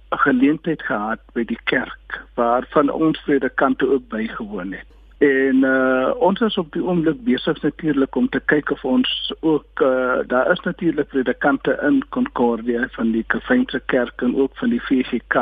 geleentheid 0.09 0.81
gehad 0.81 1.19
by 1.33 1.43
die 1.43 1.59
kerk 1.63 2.21
waar 2.35 2.65
van 2.71 2.89
ons 2.89 3.19
predikante 3.25 3.89
ook 3.93 4.07
bygewoon 4.09 4.71
het. 4.71 4.87
En 5.17 5.63
uh 5.65 6.13
ons 6.21 6.39
is 6.41 6.57
op 6.57 6.71
die 6.71 6.83
oomblik 6.83 7.23
besig 7.25 7.61
natuurlik 7.61 8.15
om 8.15 8.29
te 8.29 8.39
kyk 8.39 8.71
of 8.71 8.83
ons 8.85 9.33
ook 9.39 9.81
uh 9.81 10.19
daar 10.27 10.51
is 10.51 10.59
natuurlik 10.59 11.07
predikante 11.07 11.79
in 11.83 12.03
Concordia 12.09 12.87
van 12.91 13.11
die 13.11 13.23
Kafeinse 13.27 13.81
kerk 13.85 14.21
en 14.21 14.35
ook 14.35 14.57
van 14.57 14.69
die 14.69 14.81
VGK 14.81 15.35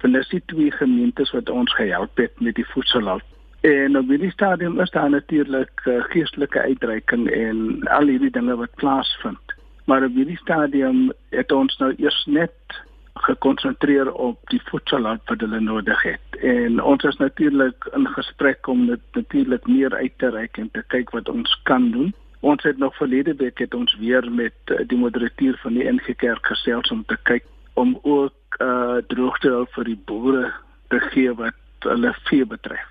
van 0.00 0.12
die 0.12 0.42
twee 0.46 0.70
gemeentes 0.70 1.30
wat 1.30 1.50
ons 1.50 1.74
gehelp 1.74 2.16
het 2.16 2.40
met 2.40 2.54
die 2.54 2.66
voedselhulp. 2.66 3.22
En 3.60 3.98
op 3.98 4.08
hierdie 4.08 4.30
stadium 4.30 4.80
is 4.80 4.90
daar 4.90 5.10
natuurlik 5.10 5.82
uh, 5.84 6.02
geestelike 6.08 6.60
uitreiking 6.60 7.30
en 7.30 7.82
al 7.88 8.06
hierdie 8.06 8.30
dinge 8.30 8.56
wat 8.56 8.74
plaasvind. 8.74 9.56
Maar 9.84 10.04
op 10.04 10.14
hierdie 10.14 10.38
stadium 10.38 11.12
het 11.28 11.52
ons 11.52 11.76
nou 11.76 11.92
eers 11.96 12.24
net 12.26 12.80
gekonsentreer 13.14 14.12
op 14.12 14.38
die 14.48 14.62
voedselhulp 14.64 15.28
wat 15.28 15.40
hulle 15.40 15.60
nodig 15.60 16.02
het. 16.02 16.40
En 16.40 16.82
ons 16.82 17.04
is 17.04 17.16
natuurlik 17.16 17.84
in 17.92 18.06
gesprek 18.08 18.66
om 18.66 18.86
dit 18.86 19.00
natuurlik 19.12 19.66
meer 19.66 19.94
uit 19.94 20.16
te 20.16 20.30
reik 20.30 20.56
en 20.56 20.70
te 20.72 20.82
kyk 20.86 21.10
wat 21.10 21.28
ons 21.28 21.60
kan 21.62 21.90
doen. 21.90 22.14
Ons 22.40 22.62
het 22.62 22.78
nog 22.78 22.96
verlede 22.96 23.34
week 23.36 23.58
het 23.58 23.74
ons 23.74 23.96
weer 24.00 24.32
met 24.32 24.54
uh, 24.72 24.80
die 24.86 24.98
moderateur 24.98 25.58
van 25.60 25.76
die 25.76 25.84
NG 25.92 26.16
Kerk 26.16 26.46
gesels 26.46 26.90
om 26.90 27.04
te 27.04 27.18
kyk 27.22 27.44
om 27.74 27.98
ook 28.02 28.32
uh 28.60 29.00
droogtehulp 29.12 29.72
vir 29.76 29.84
die 29.84 30.00
boere 30.06 30.52
te 30.88 31.00
gee 31.10 31.32
wat 31.34 31.88
hulle 31.88 32.14
vee 32.28 32.46
betref. 32.46 32.88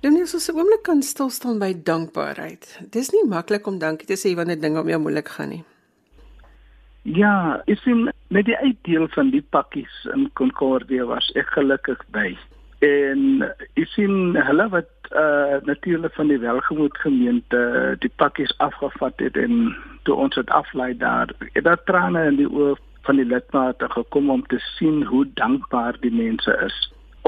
Dominee, 0.00 0.26
so 0.26 0.38
'n 0.38 0.58
oomblik 0.58 0.82
kan 0.82 1.02
stil 1.02 1.30
staan 1.30 1.58
by 1.58 1.72
dankbaarheid. 1.82 2.80
Dis 2.90 3.10
nie 3.10 3.24
maklik 3.26 3.66
om 3.66 3.78
dankie 3.78 4.06
te 4.06 4.14
sê 4.14 4.34
wanneer 4.34 4.60
dinge 4.60 4.80
om 4.80 4.88
jou 4.88 5.00
moeilik 5.00 5.28
gaan 5.28 5.48
nie. 5.48 5.64
Ja, 7.02 7.62
ek 7.66 7.78
sien 7.78 8.10
met 8.28 8.44
die 8.44 8.56
uitdeel 8.56 9.08
van 9.08 9.30
die 9.30 9.42
pakkies 9.42 10.06
in 10.14 10.30
Concordia 10.32 11.04
was 11.04 11.30
ek 11.34 11.46
gelukkig 11.46 11.98
by. 12.10 12.36
En 12.84 13.44
jy 13.74 13.84
sien 13.94 14.36
hulle 14.36 14.68
wat 14.68 14.90
uh 15.16 15.56
natuurlik 15.64 16.14
van 16.14 16.28
die 16.28 16.38
welgemoed 16.38 16.98
gemeente 16.98 17.96
die 17.98 18.12
pakkies 18.16 18.52
afgevat 18.58 19.18
het 19.18 19.36
en 19.36 19.76
toe 20.04 20.14
ons 20.14 20.34
dit 20.34 20.50
aflei 20.50 20.96
daar 20.96 21.32
het 21.54 21.64
daar 21.64 21.80
trane 21.84 22.26
in 22.28 22.36
die 22.36 22.50
oë 22.50 22.76
van 23.08 23.16
die 23.16 23.24
lidmate 23.24 23.88
gekom 23.88 24.30
om 24.30 24.42
te 24.52 24.58
sien 24.76 25.00
hoe 25.08 25.24
dankbaar 25.40 25.96
die 26.04 26.12
mense 26.12 26.52
is 26.66 26.76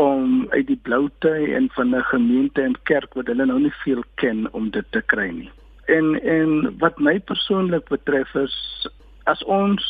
om 0.00 0.44
uit 0.52 0.66
die 0.68 0.80
bloute 0.88 1.30
en 1.56 1.68
van 1.76 1.94
'n 1.96 2.04
gemeente 2.12 2.62
en 2.62 2.76
kerk 2.90 3.14
wat 3.14 3.26
hulle 3.32 3.46
nou 3.46 3.60
nie 3.60 3.72
veel 3.84 4.02
ken 4.14 4.48
om 4.52 4.70
dit 4.70 4.84
te 4.90 5.00
kry 5.12 5.28
nie. 5.30 5.50
En 5.84 6.20
en 6.22 6.78
wat 6.78 6.98
my 6.98 7.18
persoonlik 7.20 7.88
betref 7.88 8.34
is 8.34 8.56
as 9.24 9.44
ons 9.44 9.84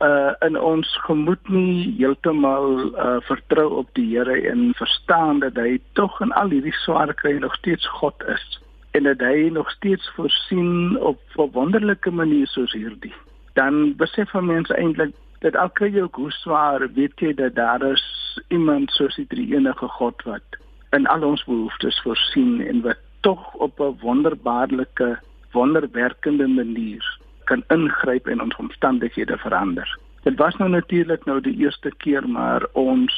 uh 0.00 0.32
in 0.46 0.58
ons 0.60 0.88
gemoed 1.06 1.48
nie 1.48 1.94
heeltemal 1.98 2.66
uh 3.06 3.20
vertrou 3.30 3.68
op 3.82 3.88
die 3.92 4.08
Here 4.16 4.50
en 4.50 4.74
verstaan 4.74 5.38
dat 5.40 5.56
hy 5.56 5.78
tog 5.92 6.20
in 6.20 6.32
al 6.32 6.50
hierdie 6.50 6.78
swaar 6.82 7.14
kry 7.14 7.38
nog 7.38 7.54
steeds 7.54 7.86
God 7.88 8.26
is 8.28 8.60
en 8.90 9.02
dat 9.02 9.20
hy 9.20 9.48
nog 9.52 9.70
steeds 9.70 10.10
voorsien 10.16 10.98
op 11.00 11.20
'n 11.38 11.50
wonderlike 11.52 12.10
manier 12.10 12.46
soos 12.46 12.72
hierdie 12.72 13.14
dan 13.56 13.96
besef 13.96 14.32
mense 14.32 14.74
eintlik 14.76 15.14
dat 15.44 15.56
al 15.56 15.70
kry 15.78 15.88
jy 15.94 16.04
ook 16.04 16.20
hoe 16.20 16.32
swaar 16.32 16.86
weet 16.94 17.20
jy 17.20 17.32
dat 17.34 17.54
daar 17.56 17.82
is 17.88 18.04
iemand 18.48 18.90
soos 18.96 19.16
die 19.16 19.28
drie 19.32 19.48
enige 19.56 19.88
God 19.98 20.22
wat 20.28 20.60
in 20.96 21.06
al 21.12 21.24
ons 21.24 21.44
behoeftes 21.44 22.00
voorsien 22.04 22.60
en 22.66 22.82
wat 22.86 23.00
tog 23.26 23.42
op 23.54 23.80
'n 23.80 23.98
wonderbaarlike 24.00 25.18
wonderwerkende 25.52 26.46
manier 26.46 27.04
kan 27.44 27.64
ingryp 27.68 28.26
en 28.26 28.42
ons 28.42 28.56
omstandighede 28.56 29.36
verander. 29.38 29.98
Dit 30.22 30.36
was 30.36 30.56
nou 30.56 30.70
natuurlik 30.70 31.24
nou 31.24 31.40
die 31.40 31.56
eerste 31.56 31.92
keer 31.96 32.28
maar 32.28 32.66
ons 32.72 33.14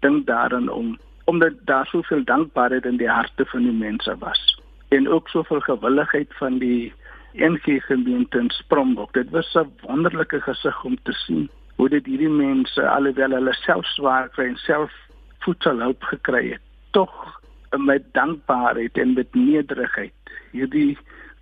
dink 0.00 0.26
daaraan 0.26 0.68
om 0.68 0.98
omdat 1.24 1.52
daar 1.64 1.86
soveel 1.86 2.24
dankbaarheid 2.24 2.84
in 2.84 2.96
die 2.96 3.10
harte 3.10 3.44
van 3.46 3.62
die 3.62 3.78
mense 3.86 4.16
was 4.18 4.60
en 4.88 5.08
ook 5.08 5.28
soveel 5.28 5.60
gewilligheid 5.60 6.34
van 6.34 6.58
die 6.58 6.92
NG 7.32 7.82
gemeente 7.86 8.38
in 8.38 8.50
Springbok. 8.50 9.12
Dit 9.12 9.30
was 9.30 9.54
'n 9.54 9.72
wonderlike 9.86 10.40
gesig 10.40 10.84
om 10.84 10.96
te 11.02 11.12
sien 11.12 11.50
hoe 11.76 11.88
dit 11.88 12.06
hierdie 12.06 12.28
mense 12.28 12.88
alhoewel 12.88 13.30
hulle 13.30 13.52
self 13.52 13.86
swaar 13.86 14.28
kry 14.28 14.44
en 14.44 14.56
self 14.56 14.92
voedselhulp 15.38 16.02
gekry 16.02 16.50
het, 16.50 16.60
tog 16.90 17.40
met 17.78 18.02
dankbaarheid 18.12 18.98
en 18.98 19.14
met 19.14 19.34
nederigheid 19.34 20.12
hierdie 20.52 20.98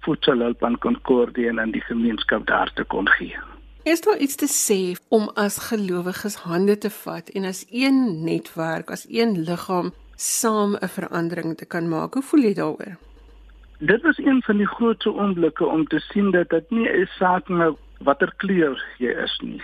voedselhulp 0.06 0.64
aan 0.64 0.78
Concordia 0.78 1.48
en 1.48 1.60
aan 1.60 1.74
die 1.74 1.82
gemeenskap 1.82 2.46
daar 2.46 2.70
te 2.74 2.84
kon 2.84 3.08
gee. 3.08 3.36
Is 3.82 4.00
daar 4.00 4.18
iets 4.18 4.36
te 4.36 4.48
sê 4.52 4.94
om 5.08 5.30
as 5.34 5.58
gelowiges 5.70 6.36
hande 6.44 6.78
te 6.78 6.90
vat 6.90 7.30
en 7.34 7.44
as 7.44 7.64
een 7.70 8.24
netwerk, 8.24 8.90
as 8.90 9.06
een 9.08 9.38
liggaam 9.48 9.92
saam 10.14 10.76
'n 10.76 10.88
verandering 10.88 11.56
te 11.56 11.66
kan 11.66 11.88
maak? 11.88 12.14
Hoe 12.14 12.22
voel 12.22 12.40
jy 12.40 12.54
daaroor? 12.54 13.07
Dit 13.80 14.02
was 14.02 14.18
een 14.18 14.42
van 14.42 14.56
die 14.56 14.66
grootste 14.66 15.14
oomblikke 15.14 15.66
om 15.66 15.86
te 15.86 15.98
sien 15.98 16.30
dat 16.30 16.48
dit 16.48 16.70
nie 16.70 16.88
'n 16.88 17.06
saak 17.06 17.48
met 17.48 17.74
watter 17.98 18.32
kleur 18.36 18.84
jy 18.98 19.10
is 19.10 19.38
nie. 19.42 19.62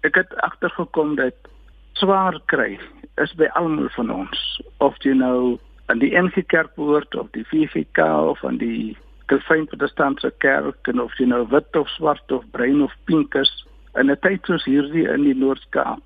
Ek 0.00 0.14
het 0.14 0.36
agtergekom 0.36 1.14
dat 1.14 1.34
swaar 1.92 2.40
kry 2.44 2.78
is 3.16 3.34
by 3.34 3.44
almal 3.44 3.88
van 3.88 4.10
ons 4.10 4.62
of 4.76 4.94
jy 5.02 5.12
nou 5.12 5.58
aan 5.86 5.98
die 5.98 6.12
NG 6.18 6.46
Kerk 6.46 6.74
behoort 6.74 7.14
of 7.14 7.30
die 7.30 7.44
VVK 7.44 7.98
of 8.32 8.44
aan 8.44 8.56
die 8.56 8.96
Calvin 9.26 9.66
Protestantse 9.66 10.32
Kerk 10.38 10.88
en 10.88 11.00
of 11.00 11.16
jy 11.18 11.26
nou 11.26 11.46
wit 11.48 11.76
of 11.76 11.88
swart 11.88 12.32
of 12.32 12.44
bruin 12.50 12.82
of 12.82 12.92
pink 13.04 13.34
is 13.34 13.66
in 13.94 14.10
'n 14.10 14.18
tyd 14.20 14.44
soos 14.44 14.64
hierdie 14.64 15.08
in 15.08 15.22
die 15.22 15.34
Noord-Kaap. 15.34 16.02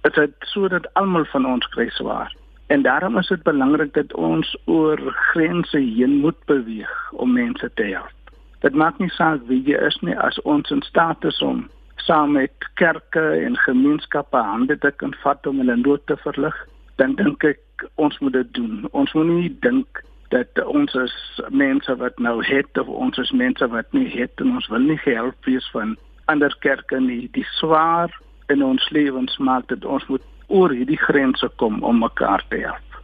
Dit 0.00 0.16
is 0.16 0.50
sodat 0.52 0.94
almal 0.94 1.24
van 1.24 1.46
ons 1.46 1.66
kry 1.66 1.88
swaar. 1.88 2.32
En 2.66 2.82
daarom 2.82 3.18
is 3.18 3.28
dit 3.28 3.42
belangrik 3.42 3.94
dat 3.94 4.14
ons 4.14 4.56
oor 4.64 4.98
grense 5.32 5.78
heen 5.78 6.20
moet 6.20 6.44
beweeg 6.44 7.12
om 7.12 7.32
mense 7.32 7.70
te 7.74 7.82
help. 7.82 8.12
Dit 8.60 8.74
maak 8.74 8.98
nie 8.98 9.10
saak 9.12 9.42
wie 9.46 9.60
jy 9.62 9.76
is 9.86 9.98
nie 10.00 10.16
as 10.16 10.40
ons 10.42 10.70
in 10.70 10.82
staat 10.82 11.24
is 11.24 11.42
om 11.42 11.66
saam 11.96 12.32
met 12.32 12.68
kerke 12.74 13.24
en 13.44 13.56
gemeenskappe 13.56 14.36
hande 14.36 14.78
te 14.78 14.90
kan 14.96 15.14
vat 15.22 15.46
om 15.46 15.60
hulle 15.60 15.76
nood 15.76 16.06
te 16.06 16.16
verlig, 16.16 16.56
dan 16.96 17.14
dink 17.20 17.44
ek 17.44 17.86
ons 17.94 18.18
moet 18.18 18.32
dit 18.32 18.50
doen. 18.56 18.88
Ons 18.92 19.12
moet 19.12 19.28
nie 19.28 19.52
dink 19.60 20.02
dat 20.32 20.64
ons 20.64 20.96
as 20.98 21.14
mense 21.48 21.96
wat 22.00 22.18
nou 22.18 22.38
het 22.44 22.80
of 22.80 22.88
ons 22.88 23.18
as 23.18 23.30
mense 23.30 23.68
wat 23.70 23.92
nie 23.92 24.08
het 24.16 24.40
en 24.40 24.56
ons 24.58 24.68
wil 24.72 24.84
nie 24.88 24.98
gehelp 25.04 25.48
wees 25.48 25.66
van 25.76 25.96
ander 26.32 26.56
kerke 26.64 27.00
nie. 27.00 27.28
Die 27.36 27.46
swaar 27.58 28.12
in 28.52 28.64
ons 28.64 28.88
lewens 28.96 29.36
maak 29.38 29.68
dit 29.68 29.84
ons 29.84 30.06
moet 30.08 30.24
oor 30.48 30.70
hierdie 30.70 30.98
grense 30.98 31.48
kom 31.56 31.82
om 31.82 31.98
mekaar 31.98 32.44
te 32.48 32.56
help. 32.56 33.00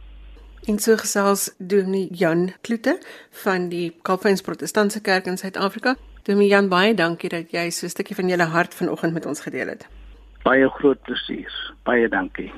En 0.69 0.77
so 0.79 0.97
gesels 0.97 1.49
Dominee 1.57 2.07
Jan 2.13 2.51
Kloete 2.61 2.99
van 3.43 3.69
die 3.69 3.95
Calvins 4.01 4.41
Protestantse 4.41 5.01
Kerk 5.01 5.25
in 5.25 5.37
Suid-Afrika. 5.37 5.95
Dominee 6.23 6.49
Jan, 6.49 6.69
baie 6.69 6.93
dankie 6.93 7.29
dat 7.29 7.51
jy 7.51 7.69
so 7.69 7.85
'n 7.85 7.89
stukkie 7.89 8.15
van 8.15 8.27
jou 8.27 8.41
hart 8.41 8.73
vanoggend 8.73 9.13
met 9.13 9.25
ons 9.25 9.41
gedeel 9.41 9.67
het. 9.67 9.87
Baie 10.43 10.69
groot 10.69 11.01
plesier. 11.01 11.73
Baie 11.83 12.07
dankie. 12.09 12.51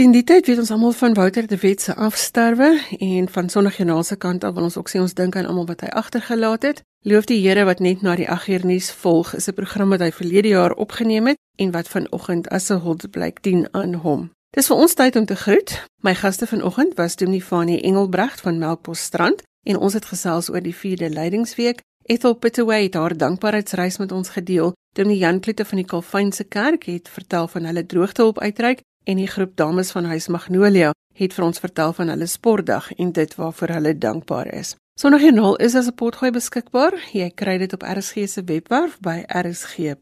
Teen 0.00 0.14
die 0.16 0.24
tyd 0.24 0.46
weet 0.48 0.56
ons 0.62 0.70
almal 0.72 0.94
van 0.96 1.12
Wouter 1.12 1.44
de 1.46 1.58
Wet 1.60 1.82
se 1.84 1.92
afsterwe 1.94 2.70
en 3.04 3.26
van 3.28 3.48
Sondagjoernaal 3.52 4.02
se 4.02 4.16
kant 4.16 4.44
af 4.48 4.54
wil 4.56 4.64
ons 4.70 4.78
ook 4.80 4.88
sê 4.88 4.96
ons 4.96 5.12
dink 5.14 5.36
aan 5.36 5.44
almal 5.44 5.66
wat 5.68 5.82
hy 5.84 5.90
agtergelaat 6.00 6.62
het. 6.64 6.80
Loof 7.04 7.28
die 7.28 7.36
Here 7.42 7.66
wat 7.68 7.82
net 7.84 8.00
na 8.00 8.14
die 8.16 8.24
8 8.24 8.48
uur 8.48 8.64
nuus 8.64 8.88
volg, 9.02 9.34
is 9.36 9.48
'n 9.48 9.54
program 9.58 9.92
wat 9.92 10.00
hy 10.00 10.10
verlede 10.10 10.48
jaar 10.48 10.72
opgeneem 10.72 11.26
het 11.26 11.36
en 11.56 11.70
wat 11.76 11.88
vanoggend 11.88 12.48
as 12.48 12.70
'n 12.70 12.80
hulpblyk 12.80 13.42
dien 13.42 13.68
aan 13.74 13.94
hom. 13.94 14.30
Dis 14.56 14.66
vir 14.66 14.76
ons 14.76 14.94
tyd 14.94 15.16
om 15.16 15.26
te 15.26 15.36
groet. 15.36 15.84
My 16.02 16.14
gaste 16.14 16.46
vanoggend 16.46 16.94
was 16.96 17.16
Dominee 17.16 17.42
Fanie 17.42 17.82
Engelbregt 17.82 18.40
van 18.40 18.58
Melkbos 18.58 19.00
Strand 19.00 19.42
en 19.62 19.76
ons 19.76 19.92
het 19.92 20.04
gesels 20.04 20.50
oor 20.50 20.62
die 20.62 20.74
4de 20.74 21.10
Leidingsweek. 21.10 21.80
Ethel 22.04 22.34
Pittaway 22.34 22.82
het 22.82 22.94
haar 22.94 23.16
dankbaarheidsreis 23.16 23.98
met 23.98 24.12
ons 24.12 24.28
gedeel. 24.28 24.72
Dominee 24.92 25.18
Jan 25.18 25.40
Kloete 25.40 25.64
van 25.64 25.76
die 25.76 25.86
Kalfynse 25.86 26.44
Kerk 26.44 26.84
het 26.84 27.08
vertel 27.08 27.48
van 27.48 27.64
hulle 27.64 27.86
droogtehulp 27.86 28.38
uitreik 28.38 28.80
en 29.04 29.16
die 29.16 29.26
groep 29.26 29.56
dames 29.56 29.90
van 29.90 30.04
Huis 30.04 30.26
Magnolia 30.28 30.92
het 31.14 31.34
vir 31.36 31.44
ons 31.44 31.58
vertel 31.58 31.92
van 31.92 32.08
hulle 32.08 32.26
sportdag 32.26 32.92
en 32.96 33.12
dit 33.12 33.34
waarvoor 33.34 33.68
hulle 33.68 33.98
dankbaar 33.98 34.54
is. 34.54 34.74
Sondagjoernaal 35.00 35.56
is 35.56 35.74
as 35.74 35.86
'n 35.86 35.94
potgooi 35.94 36.30
beskikbaar. 36.30 36.94
Jy 37.12 37.30
kry 37.30 37.58
dit 37.58 37.72
op 37.72 37.82
RSG 37.82 38.28
se 38.28 38.42
webwerf 38.44 38.98
by 39.00 39.24
rsg.co.za. 39.28 40.00